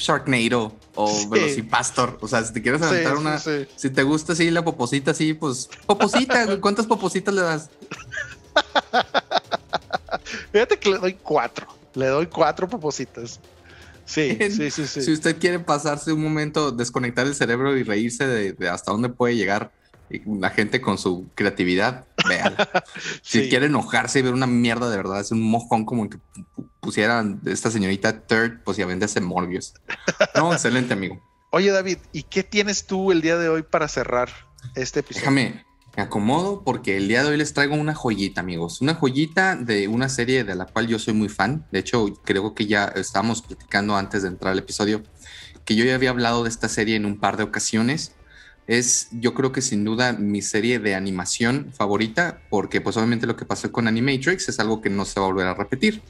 [0.00, 2.18] Sharknado o Velocipastor.
[2.20, 3.38] O sea, si te quieres aventar una.
[3.38, 5.68] si te gusta así la poposita, sí, pues.
[5.86, 7.70] Poposita, ¿cuántas popositas le das?
[10.52, 11.66] Fíjate que le doy cuatro.
[11.94, 13.38] Le doy cuatro popositas.
[14.06, 15.02] Sí, sí, sí, sí.
[15.02, 19.36] Si usted quiere pasarse un momento, desconectar el cerebro y reírse de hasta dónde puede
[19.36, 19.70] llegar
[20.26, 22.54] la gente con su creatividad, vean.
[23.22, 26.18] Si quiere enojarse y ver una mierda de verdad, es un mojón como que
[26.80, 29.74] pusieran esta señorita Third, pues ya vende ese Morbius.
[30.34, 31.22] No, excelente, amigo.
[31.52, 34.30] Oye, David, ¿y qué tienes tú el día de hoy para cerrar
[34.74, 35.30] este episodio?
[35.30, 35.64] Déjame,
[35.96, 38.80] me acomodo porque el día de hoy les traigo una joyita, amigos.
[38.80, 41.66] Una joyita de una serie de la cual yo soy muy fan.
[41.72, 45.02] De hecho, creo que ya estábamos platicando antes de entrar al episodio
[45.64, 48.12] que yo ya había hablado de esta serie en un par de ocasiones
[48.66, 53.36] es yo creo que sin duda mi serie de animación favorita, porque pues obviamente lo
[53.36, 56.02] que pasó con Animatrix es algo que no se va a volver a repetir.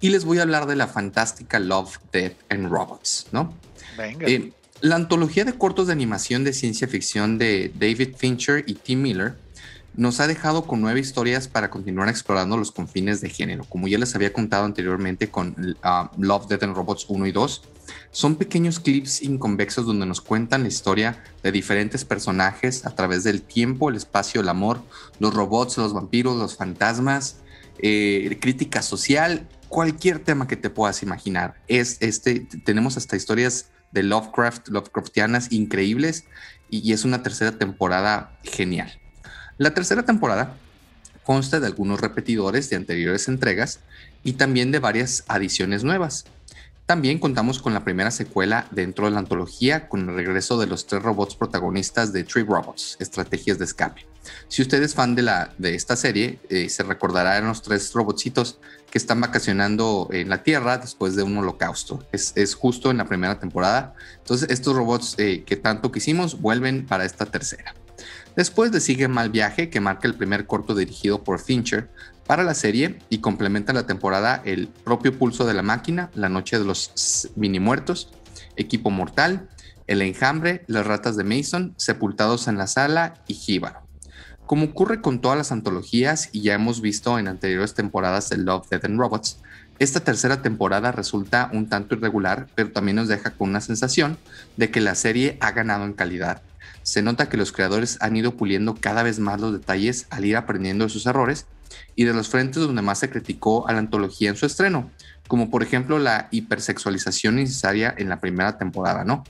[0.00, 3.56] Y les voy a hablar de la fantástica Love, Death and Robots, ¿no?
[3.96, 4.26] Venga.
[4.26, 9.00] Eh, la antología de cortos de animación de ciencia ficción de David Fincher y Tim
[9.00, 9.36] Miller
[9.94, 13.64] nos ha dejado con nueve historias para continuar explorando los confines de género.
[13.64, 17.62] Como ya les había contado anteriormente con ah, Love, Death and Robots 1 y 2,
[18.12, 23.40] son pequeños clips inconvexos donde nos cuentan la historia de diferentes personajes a través del
[23.42, 24.82] tiempo, el espacio, el amor,
[25.18, 27.38] los robots, los vampiros, los fantasmas,
[27.78, 31.54] eh, crítica social, cualquier tema que te puedas imaginar.
[31.68, 36.24] Es este, tenemos hasta historias de Lovecraft, Lovecraftianas increíbles
[36.68, 38.92] y es una tercera temporada genial.
[39.56, 40.54] La tercera temporada
[41.24, 43.80] consta de algunos repetidores de anteriores entregas
[44.22, 46.26] y también de varias adiciones nuevas.
[46.92, 50.86] También contamos con la primera secuela dentro de la antología con el regreso de los
[50.86, 54.06] tres robots protagonistas de Tree Robots, Estrategias de Escape.
[54.48, 57.94] Si usted es fan de, la, de esta serie, eh, se recordará en los tres
[57.94, 58.58] robotcitos
[58.90, 62.06] que están vacacionando en la Tierra después de un holocausto.
[62.12, 63.94] Es, justo en la primera temporada.
[64.18, 67.74] Entonces, estos robots eh, que tanto quisimos vuelven para esta tercera.
[68.36, 71.88] Después le sigue Mal Viaje, que marca el primer corto dirigido por Fincher
[72.26, 76.58] para la serie y complementa la temporada El propio pulso de la máquina, La noche
[76.58, 78.10] de los mini muertos,
[78.56, 79.48] Equipo mortal,
[79.86, 83.82] El enjambre, Las ratas de Mason, Sepultados en la sala y Jíbaro.
[84.46, 88.68] Como ocurre con todas las antologías y ya hemos visto en anteriores temporadas de Love,
[88.68, 89.38] Death and Robots,
[89.78, 94.18] esta tercera temporada resulta un tanto irregular, pero también nos deja con una sensación
[94.56, 96.42] de que la serie ha ganado en calidad.
[96.82, 100.36] Se nota que los creadores han ido puliendo cada vez más los detalles al ir
[100.36, 101.46] aprendiendo de sus errores
[101.94, 104.90] y de los frentes donde más se criticó a la antología en su estreno,
[105.28, 109.24] como por ejemplo la hipersexualización necesaria en la primera temporada, ¿no?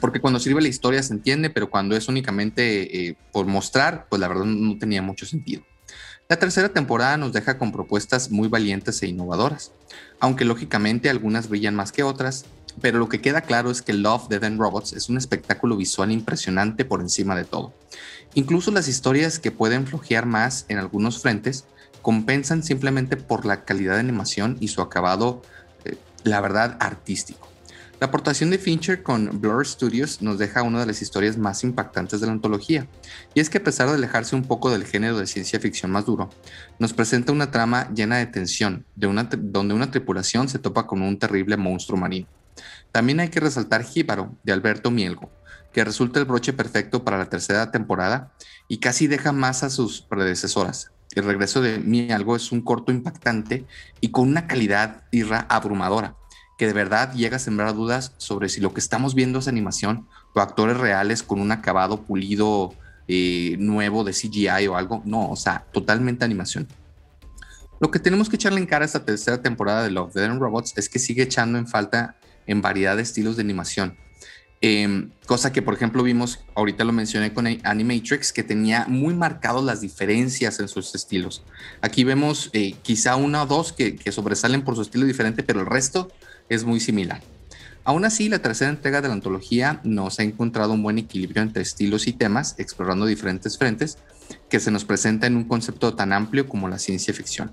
[0.00, 4.20] porque cuando sirve la historia se entiende, pero cuando es únicamente eh, por mostrar, pues
[4.20, 5.62] la verdad no tenía mucho sentido.
[6.28, 9.72] La tercera temporada nos deja con propuestas muy valientes e innovadoras,
[10.20, 12.44] aunque lógicamente algunas brillan más que otras,
[12.80, 16.12] pero lo que queda claro es que Love, Dead and Robots es un espectáculo visual
[16.12, 17.74] impresionante por encima de todo.
[18.34, 21.64] Incluso las historias que pueden flojear más en algunos frentes
[22.02, 25.42] compensan simplemente por la calidad de animación y su acabado,
[25.84, 27.50] eh, la verdad, artístico.
[28.00, 32.18] La aportación de Fincher con Blur Studios nos deja una de las historias más impactantes
[32.20, 32.86] de la antología,
[33.34, 36.06] y es que a pesar de alejarse un poco del género de ciencia ficción más
[36.06, 36.30] duro,
[36.78, 41.02] nos presenta una trama llena de tensión, de una, donde una tripulación se topa con
[41.02, 42.26] un terrible monstruo marino.
[42.90, 45.30] También hay que resaltar Jíbaro, de Alberto Mielgo,
[45.72, 48.32] que resulta el broche perfecto para la tercera temporada
[48.68, 50.90] y casi deja más a sus predecesoras.
[51.14, 53.66] El regreso de Mielgo es un corto impactante
[54.00, 56.14] y con una calidad irra abrumadora
[56.60, 60.06] que de verdad llega a sembrar dudas sobre si lo que estamos viendo es animación
[60.34, 62.74] o actores reales con un acabado pulido
[63.08, 65.00] eh, nuevo de CGI o algo.
[65.06, 66.68] No, o sea, totalmente animación.
[67.80, 70.38] Lo que tenemos que echarle en cara a esta tercera temporada de Love, Dead and
[70.38, 72.16] Robots es que sigue echando en falta
[72.46, 73.96] en variedad de estilos de animación.
[74.62, 79.64] Em, cosa que, por ejemplo, vimos, ahorita lo mencioné con Animatrix, que tenía muy marcadas
[79.64, 81.42] las diferencias en sus estilos.
[81.80, 85.60] Aquí vemos eh, quizá una o dos que, que sobresalen por su estilo diferente, pero
[85.60, 86.12] el resto
[86.50, 87.22] es muy similar.
[87.84, 91.62] Aún así, la tercera entrega de la antología nos ha encontrado un buen equilibrio entre
[91.62, 93.96] estilos y temas, explorando diferentes frentes
[94.50, 97.50] que se nos presenta en un concepto tan amplio como la ciencia ficción.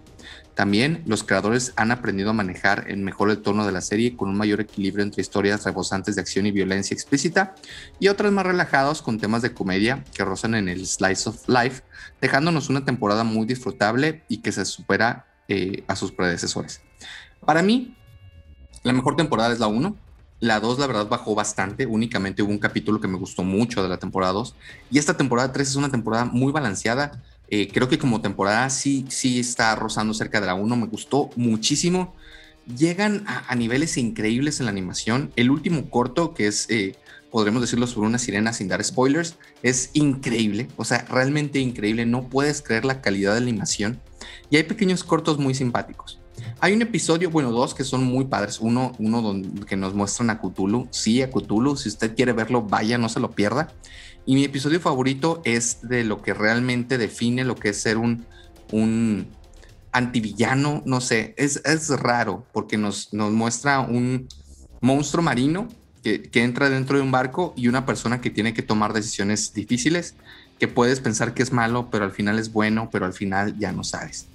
[0.58, 4.28] También los creadores han aprendido a manejar en mejor el tono de la serie con
[4.28, 7.54] un mayor equilibrio entre historias rebosantes de acción y violencia explícita
[8.00, 11.84] y otras más relajadas con temas de comedia que rozan en el slice of life,
[12.22, 16.82] dejándonos una temporada muy disfrutable y que se supera eh, a sus predecesores.
[17.46, 17.96] Para mí,
[18.82, 19.96] la mejor temporada es la 1.
[20.40, 21.86] La 2, la verdad, bajó bastante.
[21.86, 24.56] Únicamente hubo un capítulo que me gustó mucho de la temporada 2.
[24.90, 27.24] Y esta temporada 3 es una temporada muy balanceada.
[27.50, 30.76] Eh, creo que como temporada sí, sí está rozando cerca de la 1.
[30.76, 32.16] Me gustó muchísimo.
[32.76, 35.32] Llegan a, niveles increíbles en la animación.
[35.36, 36.96] El último corto, que es, eh,
[37.32, 40.68] podremos decirlo, sobre una sirena sin dar spoilers, es increíble.
[40.76, 42.06] O sea, realmente increíble.
[42.06, 44.02] No puedes creer la calidad de la animación.
[44.50, 46.20] Y hay pequeños cortos muy simpáticos.
[46.60, 48.60] Hay un episodio, bueno, dos que son muy padres.
[48.60, 50.88] Uno, uno donde, que nos muestran a Cthulhu.
[50.92, 51.78] Sí, a Cthulhu.
[51.78, 53.74] Si usted quiere verlo, vaya, no se lo pierda.
[54.28, 58.26] Y mi episodio favorito es de lo que realmente define lo que es ser un,
[58.74, 59.28] un
[59.94, 60.84] antivillano.
[60.86, 64.28] No sé, es, es raro porque nos, nos muestra un
[64.82, 65.70] monstruo marino
[66.04, 69.54] que, que entra dentro de un barco y una persona que tiene que tomar decisiones
[69.54, 70.16] difíciles
[70.60, 73.72] que puedes pensar que es malo, pero al final es bueno, pero al final ya
[73.72, 74.26] no sabes.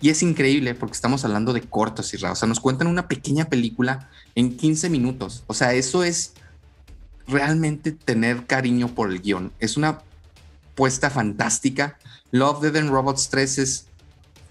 [0.00, 3.44] Y es increíble porque estamos hablando de cortos, y O sea, nos cuentan una pequeña
[3.44, 5.44] película en 15 minutos.
[5.46, 6.34] O sea, eso es
[7.28, 9.52] realmente tener cariño por el guion.
[9.58, 10.00] Es una
[10.74, 11.98] puesta fantástica.
[12.30, 13.86] Love, Dead and Robots 3 es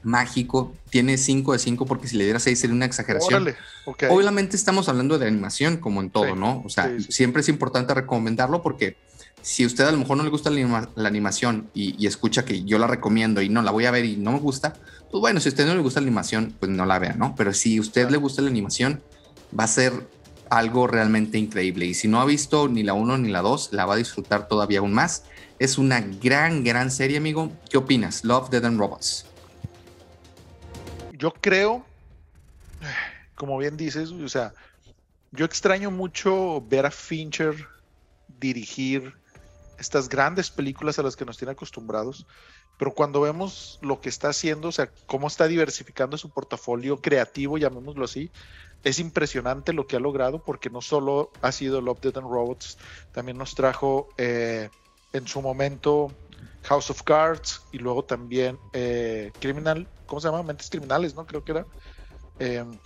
[0.03, 0.73] mágico.
[0.89, 3.53] Tiene 5 de 5 porque si le diera 6 sería una exageración.
[4.09, 6.61] Obviamente estamos hablando de animación como en todo, ¿no?
[6.65, 8.97] O sea, siempre es importante recomendarlo porque
[9.41, 12.87] si usted a lo mejor no le gusta la, animación y, escucha que yo la
[12.87, 14.73] recomiendo y no la voy a ver y no me gusta,
[15.11, 17.35] pues bueno, si a usted no le gusta la animación, pues no la vea, ¿no?
[17.35, 19.03] Pero si a usted le gusta la animación,
[19.57, 20.07] va a ser
[20.55, 21.85] algo realmente increíble.
[21.85, 24.47] Y si no ha visto ni la 1 ni la 2, la va a disfrutar
[24.47, 25.25] todavía aún más.
[25.59, 27.51] Es una gran, gran serie, amigo.
[27.69, 28.23] ¿Qué opinas?
[28.23, 29.25] Love, Dead and Robots.
[31.13, 31.85] Yo creo,
[33.35, 34.53] como bien dices, o sea,
[35.31, 37.67] yo extraño mucho ver a Fincher
[38.39, 39.13] dirigir
[39.79, 42.25] estas grandes películas a las que nos tiene acostumbrados,
[42.77, 47.57] pero cuando vemos lo que está haciendo, o sea, cómo está diversificando su portafolio creativo,
[47.57, 48.31] llamémoslo así,
[48.85, 52.77] es impresionante lo que ha logrado, porque no solo ha sido Love, Dead and Robots,
[53.11, 54.69] también nos trajo eh,
[55.11, 56.11] en su momento
[56.63, 60.43] House of Cards y luego también eh, Criminal, ¿cómo se llama?
[60.43, 61.25] Mentes Criminales, ¿no?
[61.25, 61.65] Creo que era.
[62.37, 62.77] Em,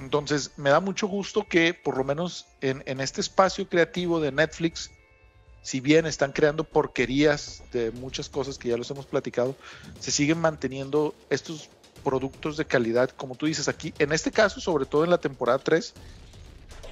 [0.00, 4.32] entonces, me da mucho gusto que por lo menos en, en este espacio creativo de
[4.32, 4.90] Netflix
[5.66, 9.56] si bien están creando porquerías de muchas cosas que ya los hemos platicado,
[9.98, 11.70] se siguen manteniendo estos
[12.06, 15.58] productos de calidad, como tú dices aquí, en este caso, sobre todo en la temporada
[15.58, 15.92] 3,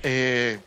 [0.03, 0.59] eh,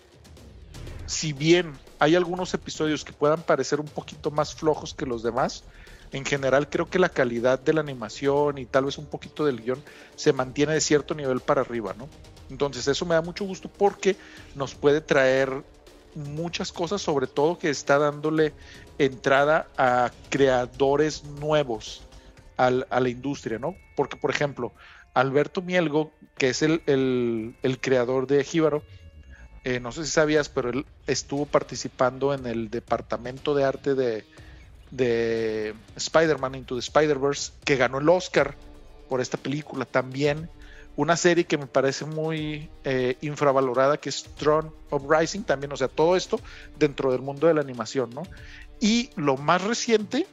[1.06, 5.66] si bien hay algunos episodios que puedan parecer un poquito más flojos que los demás,
[6.14, 9.62] en general creo que la calidad de la animación y tal vez un poquito del
[9.62, 9.84] guion
[10.16, 12.08] se mantiene de cierto nivel para arriba, ¿no?
[12.50, 14.16] Entonces eso me da mucho gusto porque
[14.56, 15.62] nos puede traer
[16.16, 18.54] muchas cosas, sobre todo que está dándole
[18.98, 22.07] entrada a creadores nuevos
[22.58, 23.76] a la industria, ¿no?
[23.96, 24.74] Porque, por ejemplo,
[25.14, 28.84] Alberto Mielgo, que es el, el, creador de Jíbaro,
[29.64, 34.26] eh, no sé si sabías, pero él estuvo participando en el departamento de arte de,
[34.92, 38.56] de Spider-Man Into the Spider-Verse, que ganó el Oscar
[39.10, 40.50] por esta película también
[40.98, 45.78] una serie que me parece muy eh, infravalorada, que es Throne of Rising, también, o
[45.78, 46.40] sea, todo esto
[46.78, 48.24] dentro del mundo de la animación, ¿no?
[48.80, 50.26] Y lo más reciente,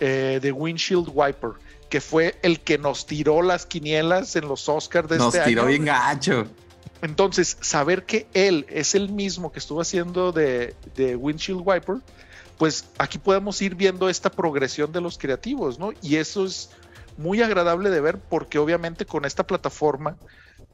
[0.00, 1.52] eh, de Windshield Wiper,
[1.88, 5.36] que fue el que nos tiró las quinielas en los Oscars de este año.
[5.38, 6.46] Nos tiró bien gacho.
[7.02, 11.96] Entonces, saber que él es el mismo que estuvo haciendo de, de Windshield Wiper,
[12.58, 15.92] pues aquí podemos ir viendo esta progresión de los creativos, ¿no?
[16.02, 16.70] Y eso es
[17.16, 20.16] muy agradable de ver porque obviamente con esta plataforma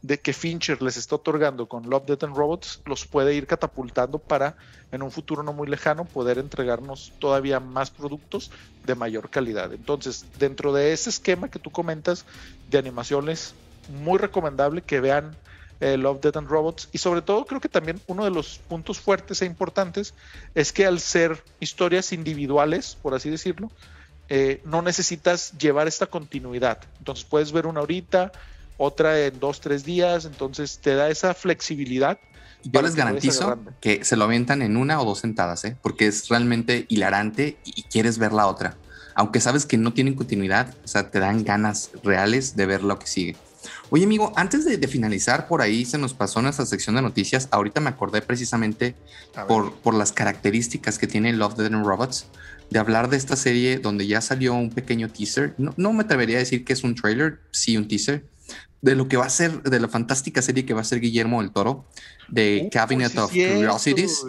[0.04, 4.18] de que Fincher les está otorgando con Love, Death and Robots, los puede ir catapultando
[4.18, 4.54] para
[4.92, 8.50] en un futuro no muy lejano poder entregarnos todavía más productos
[8.84, 9.72] de mayor calidad.
[9.72, 12.26] Entonces, dentro de ese esquema que tú comentas
[12.68, 13.54] de animaciones,
[13.88, 15.34] muy recomendable que vean
[15.80, 19.00] eh, Love, Death and Robots y sobre todo creo que también uno de los puntos
[19.00, 20.12] fuertes e importantes
[20.54, 23.70] es que al ser historias individuales, por así decirlo,
[24.28, 26.82] eh, no necesitas llevar esta continuidad.
[26.98, 28.32] Entonces puedes ver una horita,
[28.76, 32.18] otra en dos, tres días, entonces te da esa flexibilidad.
[32.64, 35.76] Yo les garantizo que se lo avientan en una o dos sentadas, ¿eh?
[35.82, 38.76] porque es realmente hilarante y quieres ver la otra.
[39.14, 42.98] Aunque sabes que no tienen continuidad, o sea, te dan ganas reales de ver lo
[42.98, 43.36] que sigue.
[43.90, 47.48] Oye, amigo, antes de, finalizar, por ahí se nos pasó nuestra sección de noticias.
[47.50, 48.94] Ahorita me acordé precisamente
[49.46, 52.26] por, por, las características que tiene Love, Dead and Robots
[52.70, 55.54] de hablar de esta serie donde ya salió un pequeño teaser.
[55.58, 58.24] No, me atrevería a decir que es un trailer, sí un teaser,
[58.82, 61.40] de lo que va a ser, de la fantástica serie que va a ser Guillermo
[61.40, 61.86] del Toro,
[62.28, 64.24] de Cabinet of Curiosities,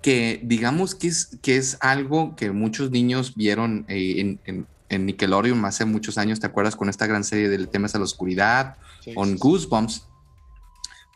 [0.00, 5.64] que digamos que es, que es algo que muchos niños vieron eh, en, en, Nickelodeon
[5.64, 6.76] hace muchos años, ¿te acuerdas?
[6.76, 8.76] Con esta gran serie de temas a la oscuridad,
[9.14, 10.06] con Goosebumps.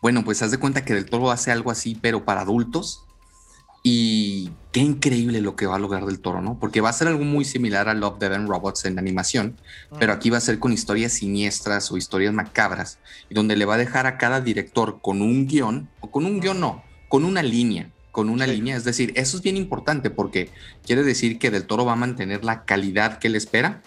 [0.03, 3.05] Bueno, pues haz de cuenta que Del Toro hace algo así, pero para adultos
[3.89, 6.59] y qué increíble lo que va a lograr del toro, ¿no?
[6.59, 9.55] Porque va a ser algo muy similar a Love, Dead and Robots en animación,
[10.01, 12.99] pero aquí va a ser con historias siniestras o historias macabras,
[13.30, 16.41] y donde le va a dejar a cada director con un guion, o con un
[16.41, 18.74] guion no, con una línea, con una línea.
[18.74, 20.51] Es decir, eso es bien importante porque
[20.84, 23.82] quiere decir que del toro va a mantener la calidad que él espera,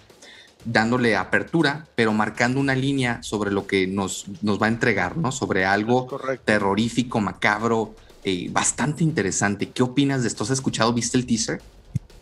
[0.64, 5.34] dándole apertura, pero marcando una línea sobre lo que nos, nos va a entregar, ¿no?
[5.34, 6.08] Sobre algo
[6.46, 9.70] terrorífico, macabro, eh, bastante interesante.
[9.70, 10.44] ¿Qué opinas de esto?
[10.44, 10.94] ¿Has escuchado?
[10.94, 11.62] ¿Viste el teaser?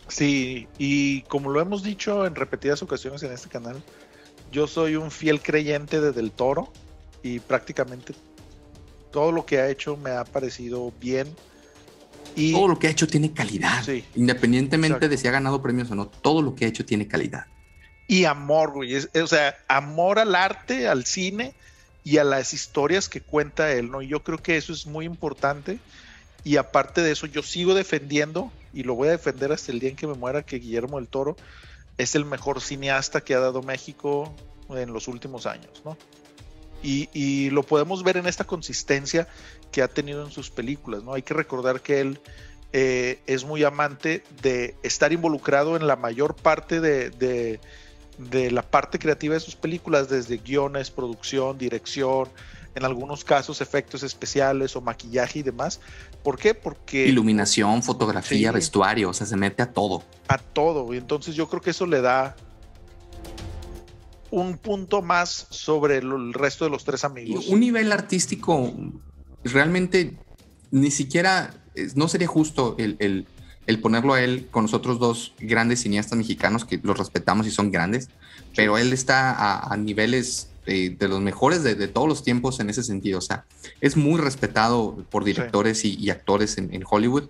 [0.07, 3.81] Sí, y como lo hemos dicho en repetidas ocasiones en este canal,
[4.51, 6.71] yo soy un fiel creyente de Del Toro
[7.23, 8.13] y prácticamente
[9.11, 11.27] todo lo que ha hecho me ha parecido bien.
[12.35, 12.53] Y...
[12.53, 13.83] Todo lo que ha hecho tiene calidad.
[14.15, 17.47] Independientemente de si ha ganado premios o no, todo lo que ha hecho tiene calidad.
[18.07, 18.95] Y amor, güey.
[18.95, 21.55] o sea, amor al arte, al cine
[22.07, 24.01] y a las historias que cuenta él, ¿no?
[24.01, 25.77] Y yo creo que eso es muy importante.
[26.45, 29.89] Y aparte de eso, yo sigo defendiendo, y lo voy a defender hasta el día
[29.89, 31.35] en que me muera, que Guillermo del Toro
[31.97, 34.33] es el mejor cineasta que ha dado México
[34.69, 35.97] en los últimos años, ¿no?
[36.81, 39.27] Y, lo podemos ver en esta consistencia
[39.73, 41.13] que ha tenido en sus películas, ¿no?
[41.13, 42.21] Hay que recordar que él
[42.71, 47.59] eh, es muy amante de estar involucrado en la mayor parte de
[48.17, 52.29] la parte creativa de sus películas, desde guiones, producción, dirección,
[52.75, 55.79] en algunos casos efectos especiales o maquillaje y demás.
[56.23, 56.53] ¿Por qué?
[56.53, 57.07] Porque...
[57.07, 60.03] Iluminación, fotografía, vestuario, o sea, se mete a todo.
[60.27, 60.93] A todo.
[60.93, 62.35] Y entonces yo creo que eso le da
[64.29, 67.47] un punto más sobre el resto de los tres amigos.
[67.47, 68.73] Un nivel artístico
[69.43, 70.17] realmente
[70.71, 71.53] ni siquiera,
[71.95, 73.25] no sería justo el, el
[73.67, 77.69] el ponerlo a él con nosotros dos grandes cineastas mexicanos que los respetamos y son
[77.69, 78.09] grandes,
[78.55, 83.19] pero él está a, niveles de, los mejores de, todos los tiempos en ese sentido.
[83.19, 83.45] O sea,
[83.81, 87.25] es muy respetado por directores y, actores en, Hollywood.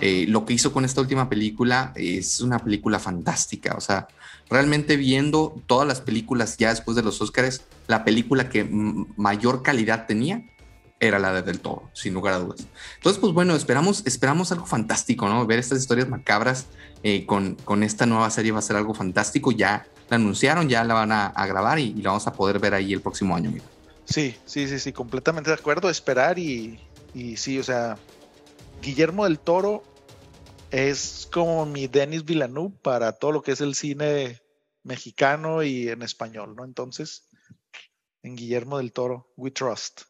[0.00, 3.74] Eh, lo que hizo con esta última película es una película fantástica.
[3.76, 4.08] O sea,
[4.50, 10.06] realmente viendo todas las películas ya después de los Oscars, la película que mayor calidad
[10.06, 10.44] tenía
[11.00, 12.66] era la de Del Toro, sin lugar a dudas.
[12.96, 15.46] Entonces, pues bueno, esperamos, esperamos algo fantástico, ¿no?
[15.46, 16.66] Ver estas historias macabras
[17.02, 19.52] eh, con, con esta nueva serie va a ser algo fantástico.
[19.52, 22.92] Ya la anunciaron, ya la van a, grabar y, la vamos a poder ver ahí
[22.92, 23.64] el próximo año, amigo.
[24.04, 25.88] Sí, sí, sí, sí, completamente de acuerdo.
[25.88, 26.80] Esperar y,
[27.14, 27.96] y sí, o sea,
[28.82, 29.84] Guillermo del Toro
[30.70, 34.40] es como mi Denis Villeneuve para todo lo que es el cine
[34.82, 36.64] mexicano y en español, ¿no?
[36.64, 37.28] Entonces,
[38.22, 40.02] en Guillermo del Toro, we trust.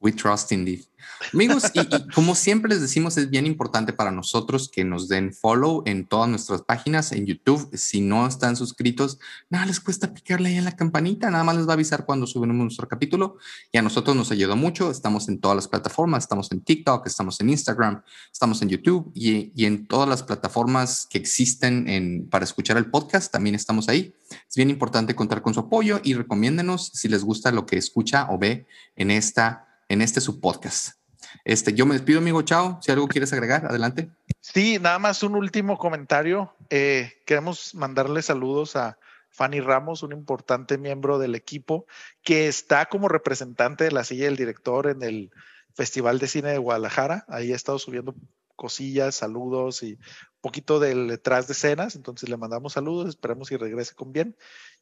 [0.00, 0.84] We trust indeed.
[1.32, 5.82] Amigos, y, como siempre les decimos, es bien importante para nosotros que nos den follow
[5.86, 7.68] en todas nuestras páginas, en YouTube.
[7.76, 9.18] Si no están suscritos,
[9.50, 12.26] nada les cuesta picarle ahí en la campanita, nada más les va a avisar cuando
[12.26, 13.38] subimos nuestro capítulo.
[13.72, 14.90] Y a nosotros nos ayuda mucho.
[14.90, 19.52] Estamos en todas las plataformas, estamos en TikTok, estamos en Instagram, estamos en YouTube y,
[19.60, 24.14] y en todas las plataformas que existen en, para escuchar el podcast, también estamos ahí.
[24.48, 28.28] Es bien importante contar con su apoyo y recomiéndenos si les gusta lo que escucha
[28.30, 30.98] o ve en esta en este su podcast.
[31.44, 32.42] Este, yo me despido, amigo.
[32.42, 32.78] Chao.
[32.82, 34.10] Si algo quieres agregar, adelante.
[34.40, 36.54] Sí, nada más un último comentario.
[36.70, 38.98] Eh, queremos mandarle saludos a
[39.30, 41.86] Fanny Ramos, un importante miembro del equipo
[42.22, 45.30] que está como representante de la silla del director en el
[45.74, 47.24] Festival de Cine de Guadalajara.
[47.28, 48.14] Ahí ha estado subiendo
[48.56, 51.94] cosillas, saludos y un poquito del detrás de escenas.
[51.94, 54.36] Entonces le mandamos saludos, esperamos que regrese con bien.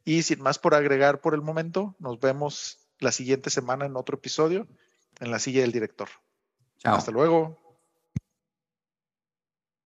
[0.04, 4.16] Y sin más por agregar por el momento, nos vemos la siguiente semana en otro
[4.16, 4.66] episodio
[5.20, 6.08] en la silla del director.
[6.78, 6.96] Chao.
[6.96, 7.65] Hasta luego.